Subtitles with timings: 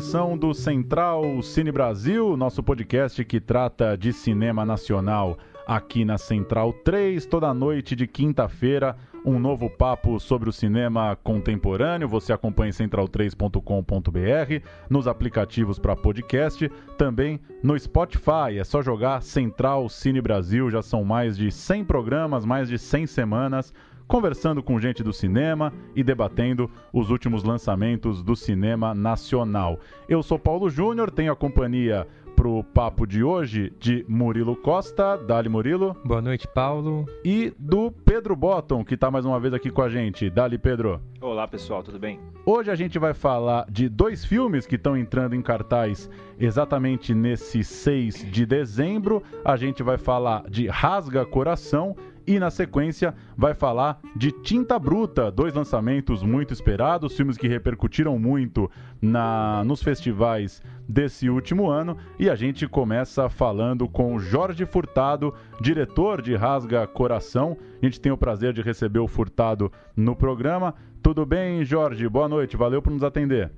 [0.00, 5.36] Edição do Central Cine Brasil, nosso podcast que trata de cinema nacional
[5.66, 8.96] aqui na Central 3, toda noite de quinta-feira,
[9.26, 12.08] um novo papo sobre o cinema contemporâneo.
[12.08, 18.58] Você acompanha em central3.com.br, nos aplicativos para podcast, também no Spotify.
[18.58, 23.06] É só jogar Central Cine Brasil, já são mais de 100 programas, mais de 100
[23.06, 23.74] semanas
[24.10, 29.78] conversando com gente do cinema e debatendo os últimos lançamentos do cinema nacional.
[30.08, 35.16] Eu sou Paulo Júnior, tenho a companhia pro papo de hoje de Murilo Costa.
[35.16, 35.94] Dali Murilo.
[36.04, 37.06] Boa noite, Paulo.
[37.24, 40.28] E do Pedro Botton, que está mais uma vez aqui com a gente.
[40.28, 41.00] Dali, Pedro.
[41.20, 42.18] Olá, pessoal, tudo bem?
[42.46, 47.62] Hoje a gente vai falar de dois filmes que estão entrando em cartaz exatamente nesse
[47.62, 49.22] 6 de dezembro.
[49.44, 51.94] A gente vai falar de Rasga Coração
[52.26, 58.18] e na sequência vai falar de Tinta Bruta, dois lançamentos muito esperados, filmes que repercutiram
[58.18, 61.96] muito na nos festivais desse último ano.
[62.18, 67.56] E a gente começa falando com Jorge Furtado, diretor de Rasga Coração.
[67.80, 70.74] A gente tem o prazer de receber o Furtado no programa.
[71.02, 72.08] Tudo bem, Jorge?
[72.08, 73.50] Boa noite, valeu por nos atender.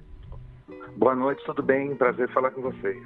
[0.97, 1.95] Boa noite, tudo bem?
[1.97, 3.03] Prazer falar com vocês.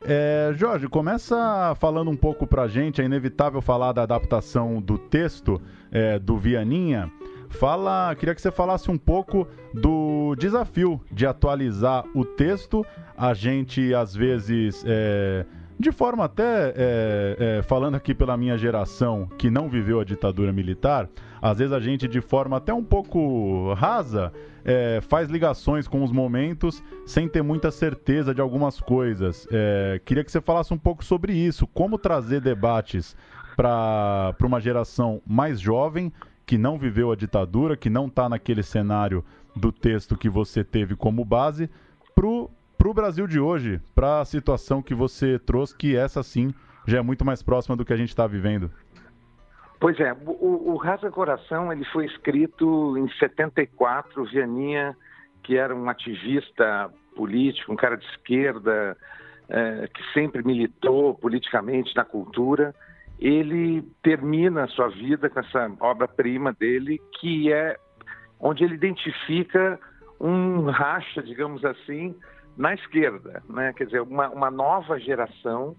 [0.00, 5.60] É, Jorge, começa falando um pouco pra gente, é inevitável falar da adaptação do texto
[5.90, 7.10] é, do Vianinha.
[7.48, 12.84] Fala, queria que você falasse um pouco do desafio de atualizar o texto.
[13.16, 15.44] A gente às vezes é,
[15.78, 20.52] de forma até, é, é, falando aqui pela minha geração que não viveu a ditadura
[20.52, 21.08] militar,
[21.40, 24.32] às vezes a gente, de forma até um pouco rasa,
[24.64, 29.46] é, faz ligações com os momentos sem ter muita certeza de algumas coisas.
[29.52, 33.16] É, queria que você falasse um pouco sobre isso, como trazer debates
[33.56, 36.12] para uma geração mais jovem
[36.44, 39.24] que não viveu a ditadura, que não está naquele cenário
[39.54, 41.70] do texto que você teve como base,
[42.14, 42.50] para o
[42.94, 46.54] Brasil de hoje, para a situação que você trouxe, que essa sim
[46.86, 48.70] já é muito mais próxima do que a gente está vivendo.
[49.80, 54.96] Pois é, o, o Rasa Coração ele foi escrito em 74, Vianinha,
[55.42, 58.96] que era um ativista político, um cara de esquerda,
[59.48, 62.74] é, que sempre militou politicamente na cultura,
[63.18, 67.76] ele termina a sua vida com essa obra-prima dele, que é
[68.38, 69.78] onde ele identifica
[70.20, 72.14] um racha, digamos assim,
[72.58, 73.72] na esquerda, né?
[73.72, 75.76] quer dizer, uma, uma nova geração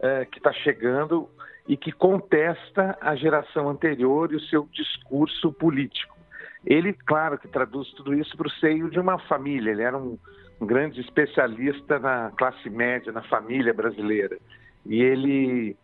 [0.00, 1.28] é, que está chegando
[1.68, 6.16] e que contesta a geração anterior e o seu discurso político.
[6.64, 10.18] Ele, claro, que traduz tudo isso para o seio de uma família, ele era um,
[10.58, 14.38] um grande especialista na classe média, na família brasileira.
[14.86, 15.76] E ele,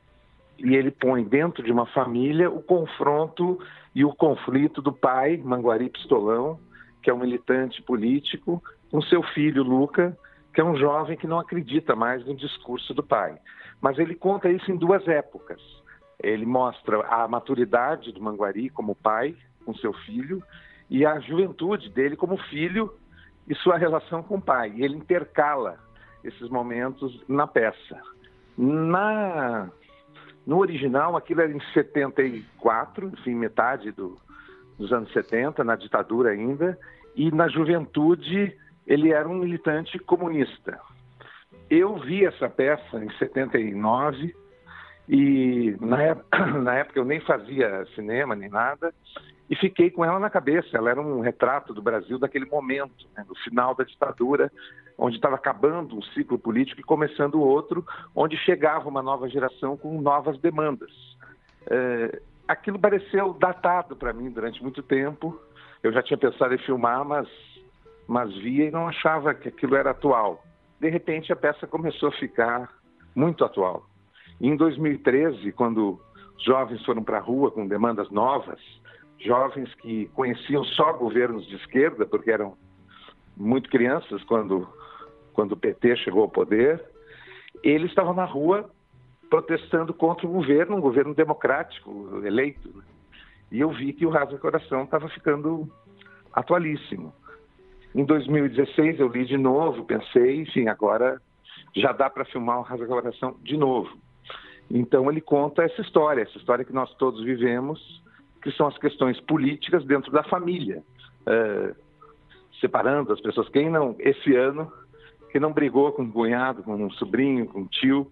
[0.58, 3.58] e ele põe dentro de uma família o confronto
[3.94, 6.58] e o conflito do pai, Manguari Pistolão,
[7.02, 10.16] que é um militante político, com seu filho Luca,
[10.52, 13.38] que é um jovem que não acredita mais no discurso do pai.
[13.80, 15.60] Mas ele conta isso em duas épocas.
[16.22, 20.42] Ele mostra a maturidade do Manguari como pai com seu filho
[20.88, 22.94] e a juventude dele como filho
[23.48, 24.72] e sua relação com o pai.
[24.76, 25.78] E ele intercala
[26.22, 28.00] esses momentos na peça.
[28.56, 29.68] Na
[30.46, 34.18] no original, aquilo era em 74, enfim, metade do,
[34.76, 36.76] dos anos 70, na ditadura ainda,
[37.14, 38.56] e na juventude
[38.86, 40.78] ele era um militante comunista.
[41.70, 44.34] Eu vi essa peça em 79
[45.08, 48.92] e na época, na época eu nem fazia cinema nem nada
[49.48, 50.76] e fiquei com ela na cabeça.
[50.76, 54.50] Ela era um retrato do Brasil daquele momento, né, no final da ditadura,
[54.96, 57.84] onde estava acabando um ciclo político e começando outro,
[58.14, 60.90] onde chegava uma nova geração com novas demandas.
[61.66, 65.38] É, aquilo pareceu datado para mim durante muito tempo.
[65.82, 67.28] Eu já tinha pensado em filmar, mas
[68.12, 70.44] mas via e não achava que aquilo era atual.
[70.78, 72.70] De repente, a peça começou a ficar
[73.14, 73.86] muito atual.
[74.38, 75.98] E em 2013, quando
[76.44, 78.60] jovens foram para a rua com demandas novas,
[79.18, 82.54] jovens que conheciam só governos de esquerda, porque eram
[83.34, 84.68] muito crianças quando,
[85.32, 86.84] quando o PT chegou ao poder,
[87.64, 88.68] eles estavam na rua
[89.30, 92.68] protestando contra o governo, um governo democrático eleito.
[92.76, 92.84] Né?
[93.50, 95.66] E eu vi que o Rasga Coração estava ficando
[96.30, 97.14] atualíssimo.
[97.94, 101.20] Em 2016 eu li de novo, pensei, enfim, agora
[101.74, 103.90] já dá para filmar o Rasga Coração de novo.
[104.70, 108.02] Então ele conta essa história, essa história que nós todos vivemos,
[108.42, 110.82] que são as questões políticas dentro da família,
[111.26, 111.74] é,
[112.60, 113.48] separando as pessoas.
[113.50, 114.72] Quem não, esse ano,
[115.30, 118.10] quem não brigou com um cunhado, com um sobrinho, com um tio,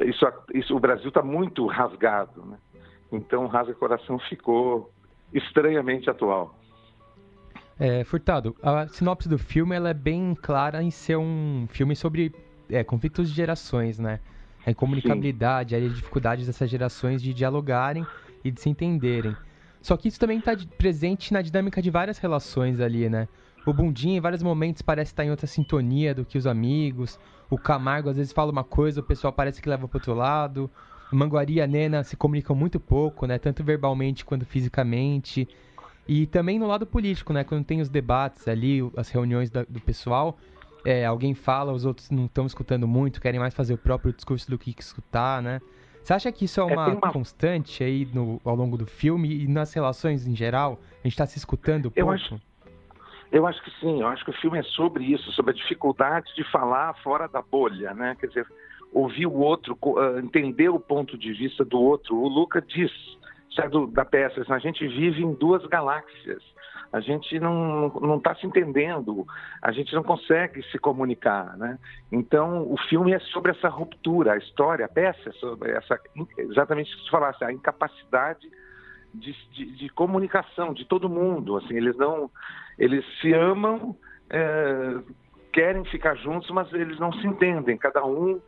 [0.00, 2.58] isso, isso o Brasil está muito rasgado, né?
[3.10, 4.90] Então, Rasga Coração ficou
[5.34, 6.54] estranhamente atual.
[7.78, 12.32] É, Furtado, a sinopse do filme ela é bem clara em ser um filme sobre
[12.70, 14.20] é, conflitos de gerações, né?
[14.64, 15.86] A incomunicabilidade, Sim.
[15.86, 18.06] as dificuldades dessas gerações de dialogarem
[18.44, 19.36] e de se entenderem.
[19.80, 23.26] Só que isso também está presente na dinâmica de várias relações ali, né?
[23.66, 27.18] O Bundinha, em vários momentos, parece estar em outra sintonia do que os amigos.
[27.50, 30.70] O Camargo, às vezes, fala uma coisa, o pessoal parece que leva para outro lado.
[31.12, 33.38] O Manguari e a Nena se comunicam muito pouco, né?
[33.38, 35.48] Tanto verbalmente quanto fisicamente.
[36.06, 37.44] E também no lado político, né?
[37.44, 40.36] Quando tem os debates ali, as reuniões da, do pessoal,
[40.84, 44.50] é, alguém fala, os outros não estão escutando muito, querem mais fazer o próprio discurso
[44.50, 45.60] do que escutar, né?
[46.02, 47.12] Você acha que isso é uma, é, uma...
[47.12, 50.80] constante aí no, ao longo do filme e nas relações em geral?
[50.94, 52.00] A gente está se escutando pouco?
[52.00, 52.40] Eu acho,
[53.30, 56.34] eu acho que sim, eu acho que o filme é sobre isso, sobre a dificuldade
[56.34, 58.16] de falar fora da bolha, né?
[58.18, 58.46] Quer dizer,
[58.92, 62.16] ouvir o outro, ah, entender o ponto de vista do outro.
[62.16, 62.90] O Luca diz,
[63.60, 66.42] é do, da peça, a gente vive em duas galáxias.
[66.92, 69.26] A gente não está se entendendo,
[69.62, 71.78] a gente não consegue se comunicar, né?
[72.10, 75.98] Então, o filme é sobre essa ruptura, a história, a peça é sobre essa,
[76.36, 78.46] exatamente o que você falasse, a incapacidade
[79.14, 82.30] de, de, de, comunicação de todo mundo, assim, eles não,
[82.78, 83.96] eles se amam,
[84.28, 84.98] é,
[85.50, 88.38] querem ficar juntos, mas eles não se entendem, cada um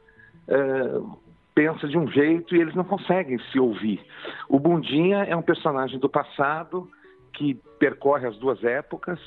[0.49, 0.55] é,
[1.55, 4.05] pensa de um jeito e eles não conseguem se ouvir.
[4.49, 6.91] O Bundinha é um personagem do passado,
[7.33, 9.19] que percorre as duas épocas,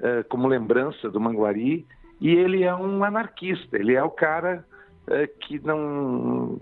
[0.00, 1.86] uh, como lembrança do Manguari,
[2.20, 4.64] e ele é um anarquista, ele é o cara
[5.06, 6.60] uh, que não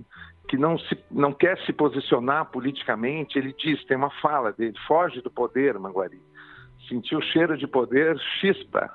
[0.48, 5.20] que não, se, não quer se posicionar politicamente, ele diz, tem uma fala dele, foge
[5.20, 6.22] do poder, Manguari.
[6.88, 8.90] Sentiu o cheiro de poder, chispa.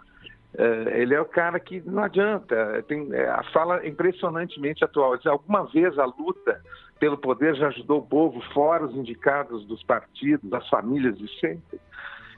[0.54, 5.18] Uh, ele é o cara que não adianta, tem, a fala é impressionantemente atual.
[5.18, 6.62] Diz, alguma vez a luta
[7.00, 11.80] pelo poder já ajudou o povo, fora os indicados dos partidos, das famílias de sempre.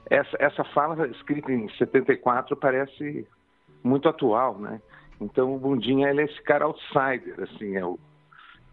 [0.08, 3.28] Essa, essa fala escrita em 74 parece
[3.84, 4.80] muito atual, né?
[5.20, 7.98] Então o Bundinha ele é esse cara outsider, assim, é o,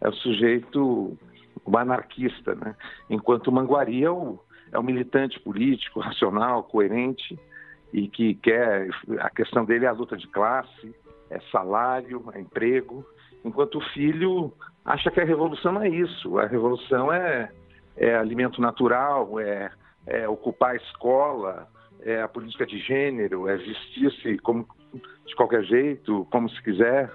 [0.02, 1.18] é o sujeito
[1.66, 2.76] o anarquista, né?
[3.10, 4.40] Enquanto o Manguari é o,
[4.72, 7.38] é o militante político, racional, coerente
[7.94, 10.96] e que quer a questão dele é a luta de classe,
[11.30, 13.06] é salário, é emprego,
[13.46, 14.52] enquanto o filho
[14.84, 16.40] acha que a revolução é isso.
[16.40, 17.52] A revolução é,
[17.96, 19.72] é alimento natural, é,
[20.08, 21.68] é, ocupar a escola,
[22.02, 24.68] é a política de gênero, é vestir-se como
[25.26, 27.12] de qualquer jeito, como se quiser.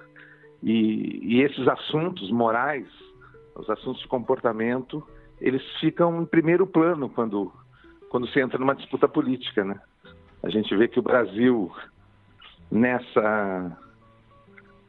[0.62, 2.86] E, e esses assuntos morais,
[3.54, 5.06] os assuntos de comportamento,
[5.40, 7.52] eles ficam em primeiro plano quando,
[8.08, 9.80] quando se entra numa disputa política, né?
[10.48, 11.70] A gente vê que o Brasil,
[12.70, 13.76] nessa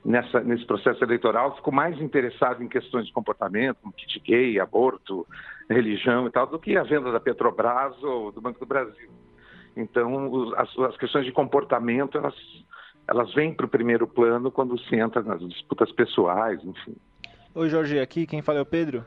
[0.06, 5.28] nessa, nesse processo eleitoral ficou mais interessado em questões de comportamento, como kit gay, aborto,
[5.70, 9.10] religião e tal, do que a venda da Petrobras ou do Banco do Brasil.
[9.76, 12.36] Então, as, as questões de comportamento, elas,
[13.06, 16.96] elas vêm para o primeiro plano quando se entra nas disputas pessoais, enfim.
[17.54, 19.06] Oi, Jorge, aqui quem fala é o Pedro.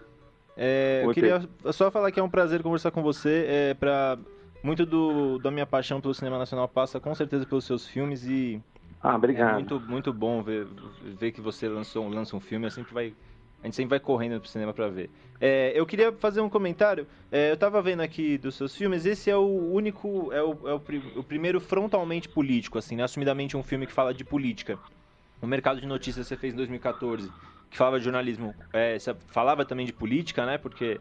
[0.54, 1.40] É, eu queria
[1.72, 3.46] só falar que é um prazer conversar com você.
[3.48, 4.18] É, pra,
[4.62, 8.62] muito do, da minha paixão pelo cinema nacional passa com certeza pelos seus filmes e
[9.02, 9.50] ah, obrigado.
[9.50, 10.66] É muito, muito bom ver,
[11.02, 13.14] ver que você lançou, lança um filme, a gente sempre vai,
[13.60, 15.10] a gente sempre vai correndo pro cinema para ver.
[15.40, 17.04] É, eu queria fazer um comentário.
[17.30, 20.74] É, eu tava vendo aqui dos seus filmes, esse é o único, é o, é
[20.74, 20.80] o,
[21.16, 23.02] o primeiro frontalmente político, assim, né?
[23.02, 24.78] assumidamente um filme que fala de política.
[25.40, 27.28] O Mercado de Notícias você fez em 2014,
[27.68, 30.58] que falava de jornalismo, é, você falava também de política, né?
[30.58, 31.00] Porque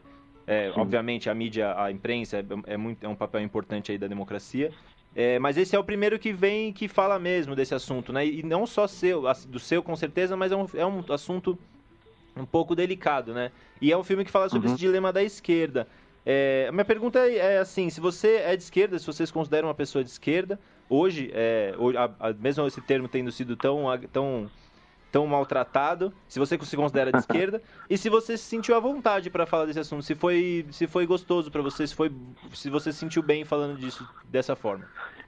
[0.51, 4.05] é, obviamente a mídia, a imprensa é, é, muito, é um papel importante aí da
[4.05, 4.69] democracia.
[5.15, 8.25] É, mas esse é o primeiro que vem que fala mesmo desse assunto, né?
[8.25, 11.57] E não só seu, do seu com certeza, mas é um, é um assunto
[12.35, 13.49] um pouco delicado, né?
[13.81, 14.73] E é um filme que fala sobre uhum.
[14.73, 15.87] esse dilema da esquerda.
[16.25, 19.73] É, minha pergunta é, é, assim, se você é de esquerda, se vocês consideram uma
[19.73, 24.51] pessoa de esquerda, hoje, é, a, a, mesmo esse termo tendo sido tão, tão
[25.11, 29.29] tão maltratado, se você se considera de esquerda, e se você se sentiu à vontade
[29.29, 32.11] para falar desse assunto, se foi, se foi gostoso para você, se, foi,
[32.53, 34.87] se você se sentiu bem falando disso dessa forma.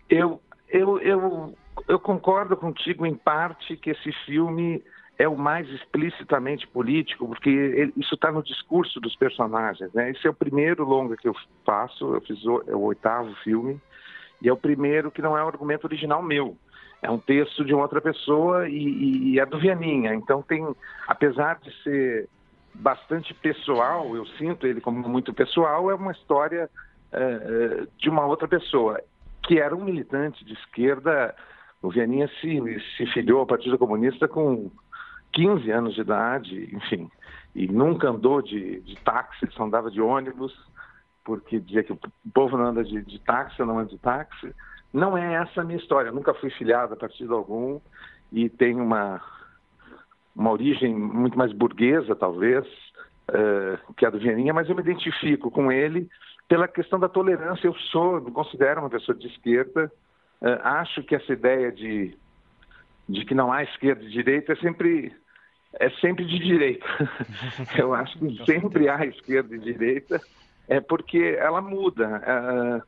[0.09, 4.83] Eu, eu, eu, eu concordo contigo em parte que esse filme
[5.17, 9.91] é o mais explicitamente político, porque ele, isso está no discurso dos personagens.
[9.93, 10.11] Né?
[10.11, 11.35] Esse é o primeiro longa que eu
[11.65, 13.79] faço, eu fiz o, é o oitavo filme,
[14.41, 16.57] e é o primeiro que não é um argumento original meu.
[17.03, 20.15] É um texto de outra pessoa e, e, e é do Vianinha.
[20.15, 20.65] Então tem,
[21.07, 22.29] apesar de ser
[22.73, 26.69] bastante pessoal, eu sinto ele como muito pessoal, é uma história
[27.11, 28.99] uh, de uma outra pessoa,
[29.43, 31.35] que era um militante de esquerda.
[31.81, 32.59] O Vianinha se,
[32.97, 34.71] se filiou ao Partido Comunista com
[35.33, 37.09] 15 anos de idade, enfim,
[37.53, 40.53] e nunca andou de, de táxi, só andava de ônibus,
[41.23, 41.99] porque dizia que o
[42.33, 44.53] povo não anda de, de táxi, eu não ando de táxi.
[44.93, 47.79] Não é essa a minha história, eu nunca fui filiado a partido algum
[48.31, 49.19] e tenho uma,
[50.35, 52.65] uma origem muito mais burguesa, talvez,
[53.29, 56.07] uh, que a do Vianinha, mas eu me identifico com ele
[56.47, 57.67] pela questão da tolerância.
[57.67, 59.91] Eu sou, me considero uma pessoa de esquerda,
[60.41, 62.15] uh, acho que essa ideia de,
[63.09, 65.11] de que não há esquerda e direita é sempre
[65.79, 66.85] é sempre de direita.
[67.75, 70.21] Eu acho que sempre há esquerda e direita,
[70.67, 72.83] é porque ela muda.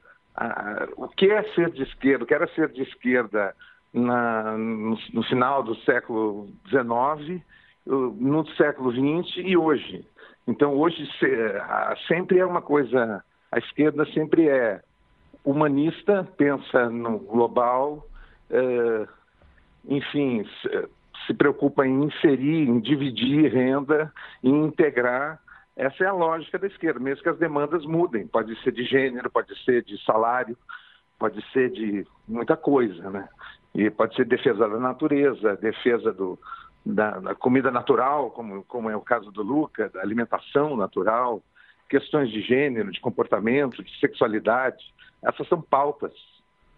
[0.98, 2.24] O que é ser de esquerda?
[2.24, 3.56] O que era ser de esquerda
[3.94, 7.42] na, no, no, final do século XIX,
[7.86, 10.06] no século XX e hoje.
[10.48, 11.08] Então, hoje
[12.08, 13.24] sempre é uma coisa.
[13.52, 14.82] A esquerda sempre é
[15.46, 18.06] humanista, pensa no global,
[18.50, 19.08] uh,
[19.88, 20.44] enfim,
[21.26, 24.12] se preocupa em inserir, em dividir renda,
[24.44, 25.40] em integrar.
[25.76, 28.28] Essa é a lógica da esquerda, mesmo que as demandas mudem.
[28.28, 30.58] Pode ser de gênero, pode ser de salário,
[31.20, 33.28] pode ser de muita coisa, né?
[33.74, 36.40] E pode ser defesa da natureza, defesa do,
[36.86, 41.44] da, da comida natural, como, como é o caso do Luca, da alimentação natural,
[41.90, 44.84] questões de gênero, de comportamento, de sexualidade.
[45.24, 46.14] Essas são pautas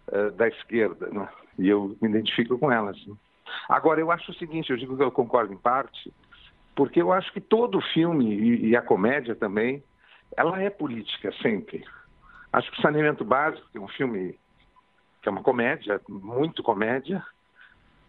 [0.08, 1.28] uh, da esquerda, né?
[1.56, 2.96] e eu me identifico com elas.
[3.06, 3.14] Né?
[3.68, 6.12] Agora, eu acho o seguinte, eu digo que eu concordo em parte,
[6.78, 9.82] porque eu acho que todo filme, e, e a comédia também,
[10.36, 11.84] ela é política sempre.
[12.52, 14.38] Acho que o Saneamento Básico, que é um filme
[15.20, 17.20] que é uma comédia, muito comédia,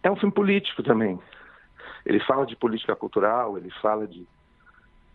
[0.04, 1.18] é um filme político também.
[2.06, 4.24] Ele fala de política cultural, ele fala de,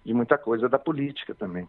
[0.03, 1.65] de muita coisa da política também.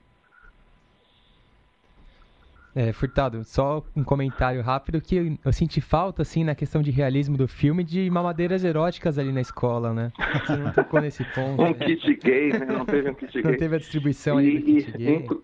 [2.78, 7.34] É, Furtado, só um comentário rápido que eu, senti falta, assim, na questão de realismo
[7.34, 10.12] do filme, de mamadeiras eróticas ali na escola, né?
[10.46, 11.62] Você não tocou nesse ponto.
[11.62, 11.72] um né?
[11.72, 12.66] kit gay, né?
[12.66, 13.50] Não teve um kit gay.
[13.50, 15.14] Não teve a distribuição e, do kit gay.
[15.14, 15.42] Inclu...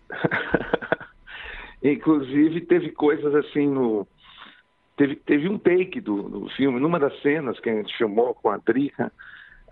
[1.83, 4.07] Inclusive, teve coisas assim no...
[4.95, 8.51] Teve, teve um take do, do filme, numa das cenas que a gente filmou com
[8.51, 9.11] a Drica,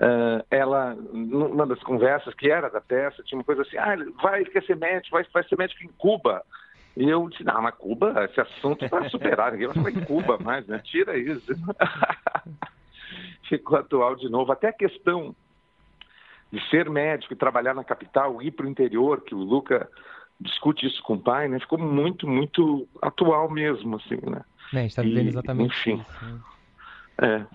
[0.00, 4.46] Uh, ela, numa das conversas que era da peça, tinha uma coisa assim, ah, vai,
[4.46, 6.42] quer ser médico, vai, vai ser médico em Cuba.
[6.96, 10.38] E eu disse, não, mas Cuba, esse assunto está superado, ninguém vai falar em Cuba
[10.38, 10.78] mais, né?
[10.84, 11.52] Tira isso.
[13.48, 14.52] Ficou atual de novo.
[14.52, 15.34] Até a questão
[16.52, 19.88] de ser médico e trabalhar na capital, ir para o interior, que o Luca
[20.40, 21.60] discute isso com o pai, né?
[21.60, 24.42] Ficou muito, muito atual mesmo, assim, né?
[24.72, 26.24] É, a gente está vivendo exatamente enfim, isso.
[27.20, 27.46] Né?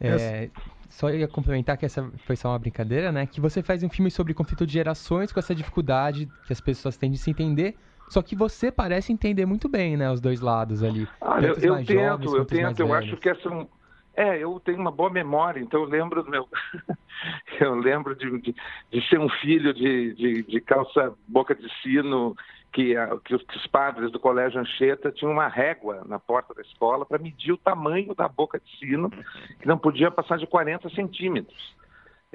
[0.00, 0.08] É.
[0.08, 0.50] é.
[0.88, 3.26] Só ia complementar que essa foi só uma brincadeira, né?
[3.26, 6.96] Que você faz um filme sobre conflito de gerações com essa dificuldade que as pessoas
[6.96, 7.76] têm de se entender,
[8.12, 11.08] só que você parece entender muito bem, né, os dois lados ali.
[11.20, 13.66] Ah, eu, eu tento, jovens, eu tento, eu acho que essa é
[14.14, 16.46] é, eu tenho uma boa memória, então eu lembro do meu.
[17.58, 18.54] eu lembro de, de,
[18.90, 22.36] de, ser um filho de, de, de calça boca de sino,
[22.72, 26.60] que, que, os, que, os padres do Colégio Anchieta tinham uma régua na porta da
[26.60, 30.90] escola para medir o tamanho da boca de sino, que não podia passar de 40
[30.90, 31.74] centímetros.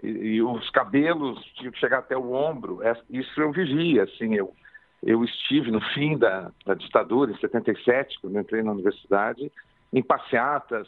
[0.01, 2.81] E, e os cabelos tinham que chegar até o ombro.
[2.81, 4.51] É, isso eu vivia, assim, eu
[5.03, 9.51] eu estive no fim da, da ditadura, em 77, quando entrei na universidade,
[9.93, 10.87] em passeatas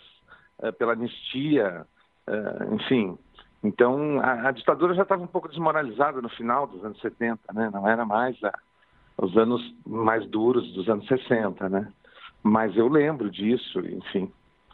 [0.60, 1.86] uh, pela anistia,
[2.28, 3.18] uh, enfim.
[3.63, 7.70] Então, a, a ditadura já estava um pouco desmoralizada no final dos anos 70, né?
[7.72, 8.54] Não era mais a,
[9.18, 11.92] os anos mais duros dos anos 60, né?
[12.42, 14.32] Mas eu lembro disso, enfim.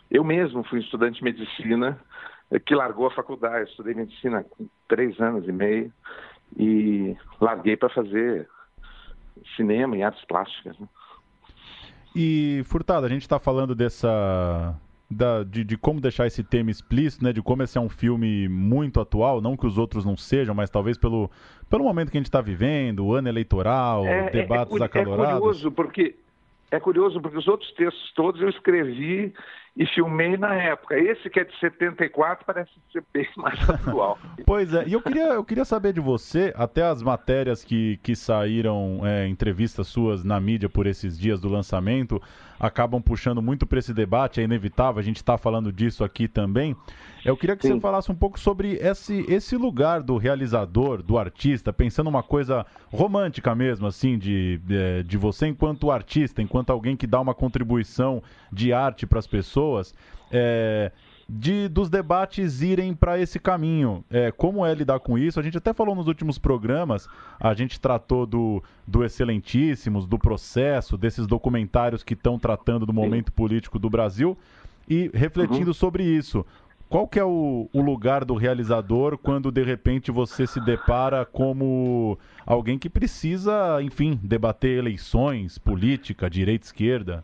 [0.09, 1.99] Eu mesmo fui estudante de medicina
[2.51, 3.57] eh, que largou a faculdade.
[3.57, 5.91] Eu estudei medicina com três anos e meio
[6.55, 8.47] e larguei para fazer
[9.55, 10.77] cinema e artes plásticas.
[10.79, 10.87] Né?
[12.15, 14.75] E, Furtado, a gente está falando dessa.
[15.07, 17.31] Da, de, de, como deixar esse tema explícito, né?
[17.31, 20.69] De como esse é um filme muito atual, não que os outros não sejam, mas
[20.69, 21.29] talvez pelo,
[21.69, 24.85] pelo momento que a gente está vivendo, o ano eleitoral, é, é debates é, é,
[24.85, 25.35] acalorados.
[25.35, 26.15] É curioso porque
[26.71, 29.31] é curioso porque os outros textos todos eu escrevi
[29.75, 30.97] e filmei na época.
[30.97, 34.17] Esse que é de 74 parece ser bem mais atual.
[34.45, 38.15] pois é, e eu queria, eu queria saber de você, até as matérias que, que
[38.15, 42.21] saíram, é, entrevistas suas na mídia por esses dias do lançamento,
[42.59, 46.75] acabam puxando muito para esse debate, é inevitável, a gente está falando disso aqui também.
[47.25, 47.73] Eu queria que Sim.
[47.73, 52.65] você falasse um pouco sobre esse, esse lugar do realizador, do artista, pensando uma coisa
[52.93, 58.21] romântica mesmo, assim, de, de, de você enquanto artista, enquanto alguém que dá uma contribuição
[58.51, 59.64] de arte para as pessoas.
[60.31, 60.91] É,
[61.27, 64.03] de dos debates irem para esse caminho.
[64.09, 65.39] É, como é lidar com isso?
[65.39, 67.07] A gente até falou nos últimos programas,
[67.39, 73.31] a gente tratou do, do Excelentíssimos, do processo, desses documentários que estão tratando do momento
[73.31, 74.37] político do Brasil
[74.87, 75.73] e refletindo uhum.
[75.73, 76.45] sobre isso.
[76.87, 82.17] Qual que é o, o, lugar do realizador quando de repente você se depara como
[82.45, 87.23] alguém que precisa, enfim, debater eleições, política, direita, esquerda?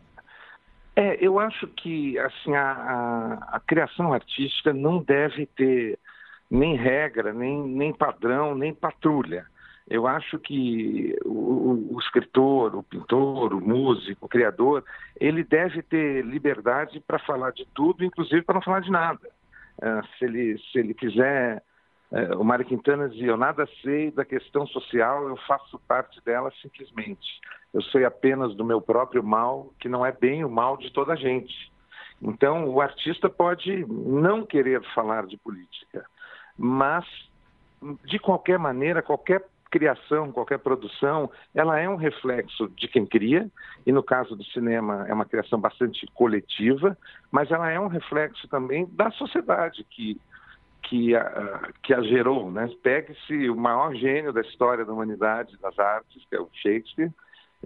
[0.94, 5.98] É, eu acho que assim a, a, a, criação artística não deve ter
[6.50, 9.46] nem regra, nem, nem padrão, nem patrulha.
[9.88, 14.84] Eu acho que o, o, escritor, o pintor, o músico, o criador,
[15.18, 19.28] ele deve ter liberdade para falar de tudo, inclusive para não falar de nada.
[19.78, 21.62] Uh, se, ele, se ele quiser
[22.12, 26.52] é, o Mário Quintana dizia: Eu nada sei da questão social, eu faço parte dela
[26.60, 27.40] simplesmente.
[27.72, 31.12] Eu sei apenas do meu próprio mal, que não é bem o mal de toda
[31.12, 31.72] a gente.
[32.20, 36.04] Então, o artista pode não querer falar de política,
[36.56, 37.04] mas,
[38.04, 43.50] de qualquer maneira, qualquer criação, qualquer produção, ela é um reflexo de quem cria,
[43.86, 46.96] e no caso do cinema é uma criação bastante coletiva,
[47.30, 50.20] mas ela é um reflexo também da sociedade que
[50.82, 52.50] que a, que a gerou.
[52.50, 52.68] Né?
[52.82, 57.10] Pegue-se o maior gênio da história da humanidade, das artes, que é o Shakespeare,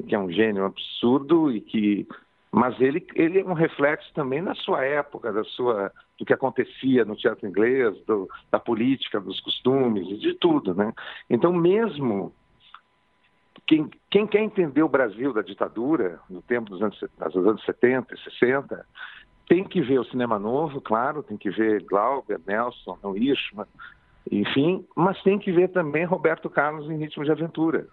[0.06, 2.06] que é um gênio absurdo e que
[2.52, 7.04] mas ele, ele é um reflexo também da sua época, da sua, do que acontecia
[7.04, 10.74] no teatro inglês, do, da política, dos costumes, de tudo.
[10.74, 10.90] Né?
[11.28, 12.32] Então, mesmo
[13.66, 18.14] quem, quem quer entender o Brasil da ditadura, no tempo dos anos, dos anos 70
[18.14, 18.86] e 60,
[19.48, 23.66] tem que ver o cinema novo, claro, tem que ver Glauber, Nelson, Ishman,
[24.30, 27.86] enfim, mas tem que ver também Roberto Carlos em Ritmo de Aventura,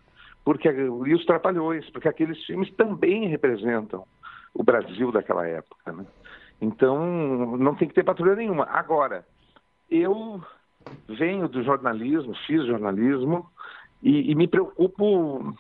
[0.43, 4.05] porque e os Trapalhões, porque aqueles filmes também representam
[4.53, 6.05] o Brasil daquela época, né?
[6.62, 8.65] Então, não tem que ter patrulha nenhuma.
[8.65, 9.25] Agora,
[9.89, 10.41] eu
[11.07, 13.50] venho do jornalismo, fiz jornalismo
[14.01, 15.53] e, e me preocupo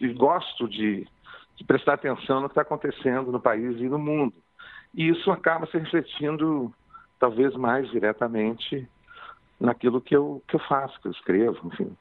[0.00, 1.06] e gosto de,
[1.56, 4.34] de prestar atenção no que está acontecendo no país e no mundo.
[4.94, 6.72] E isso acaba se refletindo,
[7.18, 8.88] talvez mais diretamente,
[9.60, 11.94] naquilo que eu, que eu faço, que eu escrevo, enfim.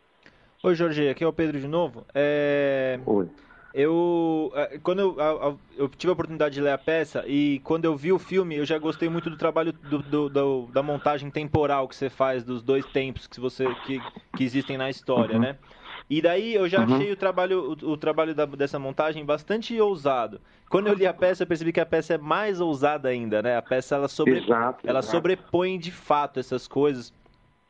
[0.66, 2.04] Oi, Jorge, aqui é o Pedro de novo.
[2.12, 3.00] É...
[3.06, 3.30] Oi.
[3.72, 7.96] Eu, é, quando eu, eu, tive a oportunidade de ler a peça e quando eu
[7.96, 11.88] vi o filme, eu já gostei muito do trabalho do, do, do, da montagem temporal
[11.88, 14.02] que você faz dos dois tempos que você que,
[14.36, 15.42] que existem na história, uhum.
[15.42, 15.58] né?
[16.10, 16.96] E daí eu já uhum.
[16.96, 20.42] achei o trabalho, o, o trabalho da, dessa montagem bastante ousado.
[20.68, 23.56] Quando eu li a peça, eu percebi que a peça é mais ousada ainda, né?
[23.56, 25.16] A peça ela, sobre, exato, ela exato.
[25.16, 27.14] sobrepõe de fato essas coisas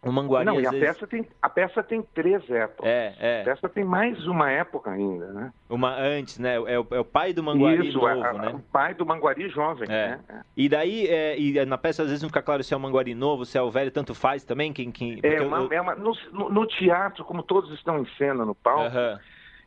[0.05, 0.85] o Manguari, Não, e a, vezes...
[0.85, 2.85] peça tem, a peça tem três épocas.
[2.85, 3.41] É, é.
[3.41, 5.51] A peça tem mais uma época ainda, né?
[5.67, 6.55] Uma antes, né?
[6.55, 8.49] É o, é o pai do Manguari Isso, novo, a, né?
[8.53, 10.09] O pai do Manguari jovem, é.
[10.09, 10.19] né?
[10.29, 10.41] É.
[10.55, 13.15] E daí, é, e na peça às vezes não fica claro se é o Manguari
[13.15, 14.71] novo, se é o velho, tanto faz também?
[14.71, 15.19] Quem, quem...
[15.23, 15.71] É, uma, eu...
[15.71, 18.95] é uma, no, no, teatro, como todos estão em cena no palco,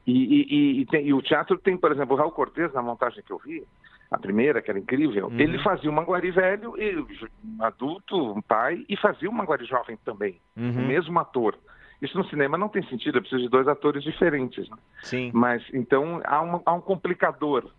[0.07, 3.23] e, e, e, tem, e, o teatro tem, por exemplo, o Raul Cortez, na montagem
[3.23, 3.67] que eu vi,
[4.11, 5.39] a primeira, que era incrível, uhum.
[5.39, 9.99] ele fazia o Manguari velho, e, um adulto, um pai, e fazia o Manguari jovem
[10.05, 10.71] também, uhum.
[10.71, 11.59] o mesmo ator.
[12.01, 14.69] Isso no cinema não tem sentido, é preciso de dois atores diferentes.
[14.69, 14.77] Né?
[15.03, 15.31] Sim.
[15.35, 17.71] Mas, então, há, uma, há um complicador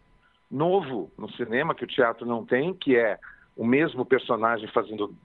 [0.51, 3.17] novo no cinema que o teatro não tem, que é
[3.55, 5.15] o mesmo personagem fazendo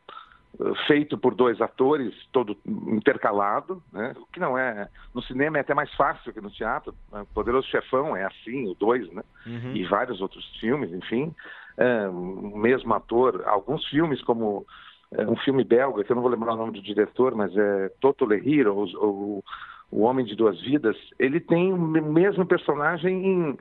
[0.87, 4.15] feito por dois atores, todo intercalado, né?
[4.17, 4.89] o que não é.
[5.15, 6.95] No cinema é até mais fácil que no teatro.
[7.13, 7.25] Né?
[7.35, 9.23] Poderoso Chefão é assim, o dois, né?
[9.47, 9.75] Uhum.
[9.75, 11.35] E vários outros filmes, enfim.
[11.77, 13.43] É, o mesmo ator.
[13.47, 14.65] Alguns filmes, como
[15.13, 17.89] é, um filme belga, que eu não vou lembrar o nome do diretor, mas é
[18.01, 19.45] Toto Le Heroes, ou
[19.91, 23.59] O Homem de Duas Vidas, ele tem o mesmo personagem em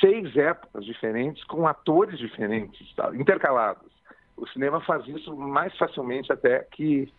[0.00, 3.14] seis épocas diferentes, com atores diferentes, tá?
[3.14, 3.91] intercalados
[4.42, 7.12] o cinema faz isso mais facilmente até que,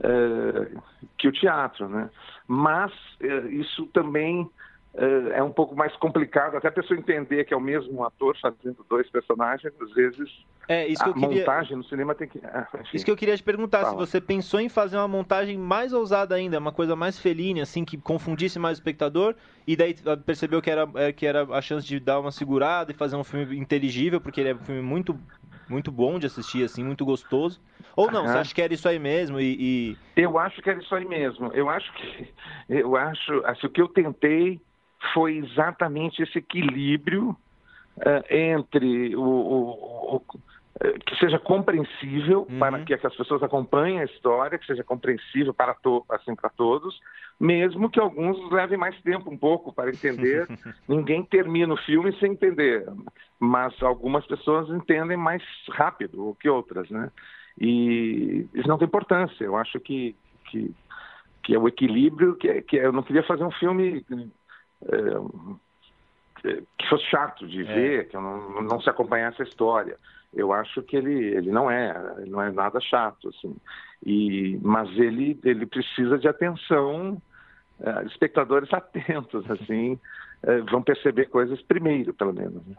[0.00, 0.70] é,
[1.18, 2.08] que o teatro, né?
[2.46, 4.48] Mas é, isso também
[4.94, 8.36] é, é, um pouco mais complicado, até a pessoa entender que é o mesmo ator
[8.40, 11.38] fazendo dois personagens, às vezes é, isso que a eu queria...
[11.38, 12.40] montagem no cinema tem que...
[12.44, 13.90] Ah, isso que eu queria te perguntar, Fala.
[13.90, 17.84] se você pensou em fazer uma montagem mais ousada ainda, uma coisa mais feline, assim,
[17.84, 19.34] que confundisse mais o espectador,
[19.66, 23.16] e daí percebeu que era, que era a chance de dar uma segurada e fazer
[23.16, 25.18] um filme inteligível, porque ele é um filme muito
[25.70, 27.60] muito bom de assistir, assim, muito gostoso.
[27.94, 30.80] Ou não, você acha que era isso aí mesmo e, e, Eu acho que era
[30.80, 31.46] isso aí mesmo.
[31.54, 32.28] Eu acho que
[32.68, 34.60] eu acho, acho que eu tentei
[35.14, 37.30] foi exatamente esse equilíbrio
[37.98, 40.40] uh, entre o, o, o,
[41.04, 42.58] que seja compreensível uhum.
[42.58, 46.98] para que, as pessoas acompanhem a história, que seja compreensível para to, assim para todos,
[47.38, 50.46] mesmo que alguns levem mais tempo um pouco para entender.
[50.88, 52.86] Ninguém termina o filme sem entender,
[53.38, 57.10] mas algumas pessoas entendem mais rápido que outras, né?
[57.60, 59.44] E isso não tem importância.
[59.44, 60.16] Eu acho que
[60.50, 60.74] que,
[61.42, 64.04] que é o equilíbrio que, que eu não queria fazer um filme
[66.42, 67.64] é, que fosse chato de é.
[67.64, 69.98] ver, que não, não se acompanhasse a história
[70.34, 73.56] eu acho que ele, ele não é, ele não é nada chato, assim.
[74.04, 77.20] E, mas ele, ele precisa de atenção,
[77.80, 79.94] uh, espectadores atentos, assim,
[80.44, 82.64] uh, vão perceber coisas primeiro, pelo menos.
[82.66, 82.76] Né?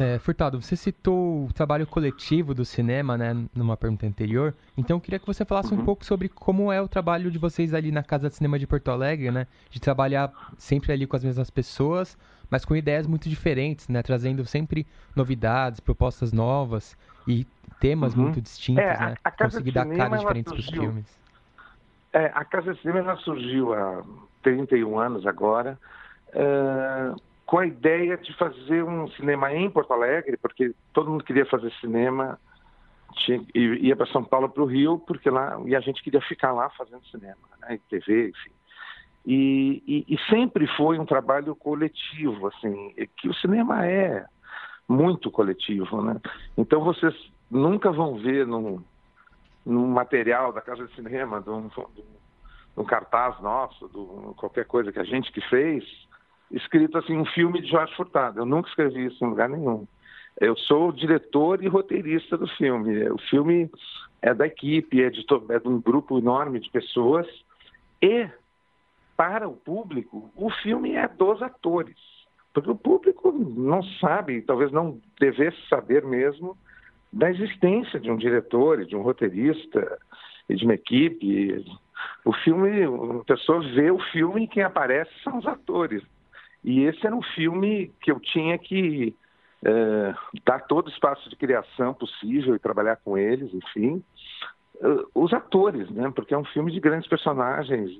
[0.00, 4.54] É, Furtado, você citou o trabalho coletivo do cinema, né, numa pergunta anterior.
[4.76, 5.80] Então eu queria que você falasse uhum.
[5.80, 8.66] um pouco sobre como é o trabalho de vocês ali na Casa de Cinema de
[8.66, 12.16] Porto Alegre, né, de trabalhar sempre ali com as mesmas pessoas,
[12.50, 14.02] mas com ideias muito diferentes, né?
[14.02, 17.46] Trazendo sempre novidades, propostas novas e
[17.80, 18.24] temas uhum.
[18.24, 19.14] muito distintos, é, né?
[19.22, 21.18] A, a Conseguir dar caras diferentes para os filmes.
[22.12, 24.02] É, a Casa de Cinema surgiu há
[24.42, 25.78] 31 anos agora,
[26.28, 31.46] uh, com a ideia de fazer um cinema em Porto Alegre, porque todo mundo queria
[31.46, 32.38] fazer cinema,
[33.12, 36.52] tinha, ia para São Paulo, para o Rio, porque lá e a gente queria ficar
[36.52, 37.78] lá fazendo cinema, né?
[37.88, 38.50] TV, enfim.
[39.30, 44.24] E, e, e, sempre foi um trabalho coletivo, assim, que o cinema é
[44.88, 46.18] muito coletivo, né?
[46.56, 47.14] Então vocês
[47.50, 48.82] nunca vão ver num,
[49.66, 55.04] num material da Casa de Cinema, de um, cartaz nosso, de qualquer coisa que a
[55.04, 55.84] gente que fez,
[56.50, 58.40] escrito assim, um filme de Jorge Furtado.
[58.40, 59.86] Eu nunca escrevi isso em lugar nenhum.
[60.40, 63.06] Eu sou diretor e roteirista do filme.
[63.10, 63.70] O filme
[64.22, 67.26] é da equipe, é de, é de um grupo enorme de pessoas
[68.00, 68.26] e
[69.18, 71.96] para o público, o filme é dos atores.
[72.54, 76.56] Porque o público não sabe, talvez não devesse saber mesmo,
[77.12, 79.98] da existência de um diretor, de um roteirista
[80.48, 81.64] e de uma equipe.
[82.24, 82.84] O filme,
[83.20, 86.02] a pessoa vê o filme e quem aparece são os atores.
[86.62, 89.16] E esse era um filme que eu tinha que
[89.64, 90.14] é,
[90.46, 94.02] dar todo o espaço de criação possível e trabalhar com eles, enfim.
[94.76, 96.08] Uh, os atores, né?
[96.14, 97.90] Porque é um filme de grandes personagens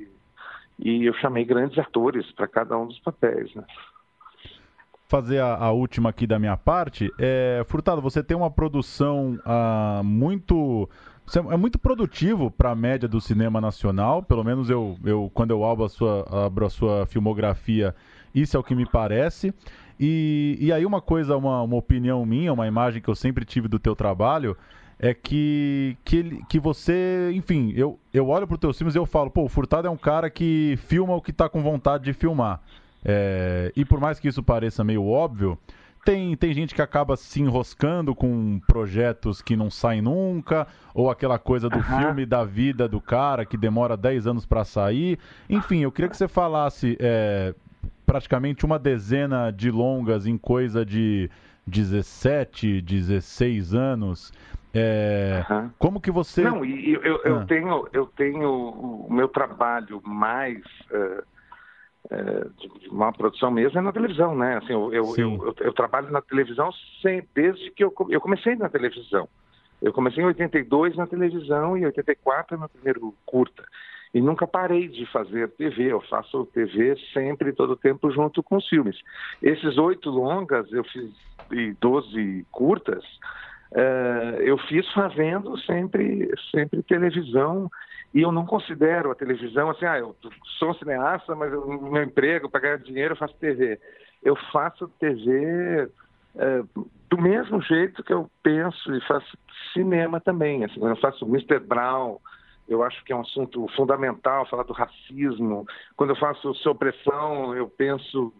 [0.78, 3.54] e eu chamei grandes atores para cada um dos papéis.
[3.54, 3.64] Né?
[5.08, 7.10] Fazer a, a, última aqui da minha parte.
[7.18, 10.88] É, Furtado, você tem uma produção ah, muito
[11.36, 15.62] é muito produtivo para a média do cinema nacional, pelo menos eu, eu quando eu
[15.62, 17.94] abro a, sua, abro a sua filmografia,
[18.34, 19.52] isso é o que me parece.
[20.00, 23.68] E, e aí uma coisa, uma, uma opinião minha, uma imagem que eu sempre tive
[23.68, 24.56] do teu trabalho,
[24.98, 28.98] é que, que, ele, que você, enfim, eu, eu olho para os teus filmes e
[28.98, 32.04] eu falo, pô, o Furtado é um cara que filma o que está com vontade
[32.04, 32.60] de filmar.
[33.04, 35.56] É, e por mais que isso pareça meio óbvio,
[36.04, 41.38] tem, tem gente que acaba se enroscando com projetos que não saem nunca, ou aquela
[41.38, 41.82] coisa do uhum.
[41.82, 45.18] filme da vida do cara que demora 10 anos para sair.
[45.48, 47.54] Enfim, eu queria que você falasse é,
[48.06, 51.30] praticamente uma dezena de longas em coisa de
[51.66, 54.32] 17, 16 anos.
[54.74, 55.70] É, uhum.
[55.78, 56.42] Como que você.
[56.42, 57.46] Não, e eu, eu, eu, ah.
[57.46, 60.58] tenho, eu tenho o meu trabalho mais
[60.90, 61.22] uh,
[62.12, 64.58] uh, de, de, uma produção mesmo é na televisão, né?
[64.58, 68.68] Assim, eu, eu, eu, eu, trabalho na televisão sem, desde que eu, eu comecei na
[68.68, 69.28] televisão.
[69.80, 73.64] Eu comecei em 82 na televisão e em 84 no primeiro curta.
[74.12, 75.92] E nunca parei de fazer TV.
[75.92, 78.98] Eu faço TV sempre, todo o tempo, junto com os filmes.
[79.42, 81.10] Esses oito longas eu fiz
[81.52, 83.04] e 12 curtas
[83.72, 87.70] Uh, eu fiz fazendo sempre, sempre televisão
[88.14, 90.16] e eu não considero a televisão assim, ah, eu
[90.58, 93.78] sou cineasta, mas eu, meu emprego para ganhar dinheiro eu faço TV.
[94.22, 95.88] Eu faço TV
[96.36, 96.62] eh,
[97.10, 99.36] do mesmo jeito que eu penso e faço
[99.72, 100.64] cinema também.
[100.64, 101.58] Assim, eu faço Mr.
[101.58, 102.18] Brown,
[102.68, 105.66] eu acho que é um assunto fundamental falar do racismo.
[105.96, 108.32] Quando eu faço Opressão, eu penso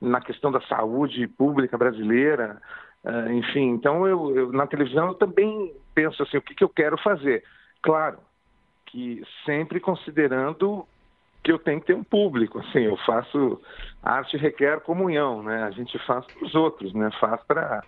[0.00, 2.60] na questão da saúde pública brasileira.
[3.06, 6.68] Uh, enfim, então eu, eu, na televisão eu também penso assim, o que, que eu
[6.68, 7.44] quero fazer?
[7.80, 8.18] Claro
[8.86, 10.84] que sempre considerando
[11.44, 13.62] que eu tenho que ter um público, assim, eu faço,
[14.02, 15.62] arte requer comunhão, né?
[15.62, 17.08] A gente faz para os outros, né?
[17.20, 17.84] Faz para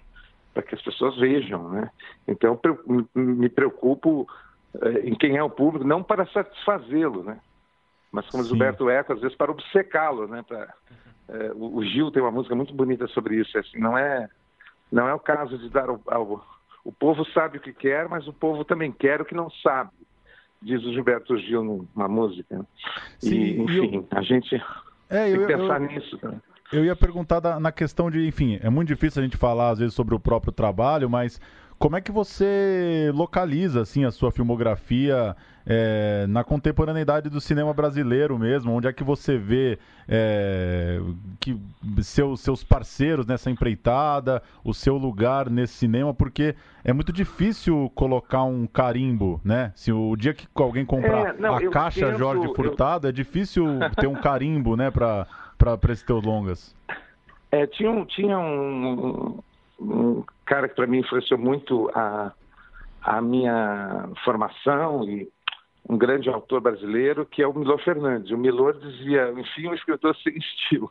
[0.55, 1.91] para que as pessoas vejam, né?
[2.27, 2.59] Então
[3.15, 4.29] me preocupo
[4.81, 7.41] eh, em quem é o público, não para satisfazê-lo, né?
[8.13, 10.45] Mas como diz Humberto Eco, às vezes para obcecá-lo, né?
[10.47, 10.73] Pra,
[11.57, 14.29] o Gil tem uma música muito bonita sobre isso, assim, não é
[14.91, 16.45] não é o caso de dar ao, ao,
[16.85, 19.91] o povo sabe o que quer, mas o povo também quer o que não sabe,
[20.63, 22.65] diz o Gilberto Gil numa música.
[23.19, 24.07] Sim, e, enfim, eu...
[24.11, 24.55] a gente
[25.09, 25.89] é, tem eu, que pensar eu...
[25.89, 26.41] nisso também.
[26.71, 29.79] Eu ia perguntar da, na questão de, enfim, é muito difícil a gente falar às
[29.79, 31.41] vezes sobre o próprio trabalho, mas
[31.79, 38.37] como é que você localiza assim a sua filmografia é, na contemporaneidade do cinema brasileiro
[38.37, 38.73] mesmo?
[38.73, 41.01] Onde é que você vê é,
[41.39, 41.57] que
[42.03, 46.13] seus, seus parceiros nessa empreitada, o seu lugar nesse cinema?
[46.13, 49.73] Porque é muito difícil colocar um carimbo, né?
[49.77, 53.11] Se o dia que alguém comprar é, não, a caixa penso, Jorge Furtado, eu...
[53.11, 53.65] é difícil
[54.01, 55.27] ter um carimbo, né, para
[55.91, 56.75] esses teus longas.
[57.51, 59.39] É, tinha um, tinha um,
[59.79, 62.33] um cara que para mim influenciou muito a,
[63.03, 65.29] a minha formação e
[65.89, 68.31] um grande autor brasileiro, que é o Milor Fernandes.
[68.31, 70.91] O Milor dizia, enfim, um escritor sem estilo.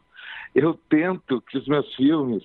[0.56, 2.44] Eu tento que os meus filmes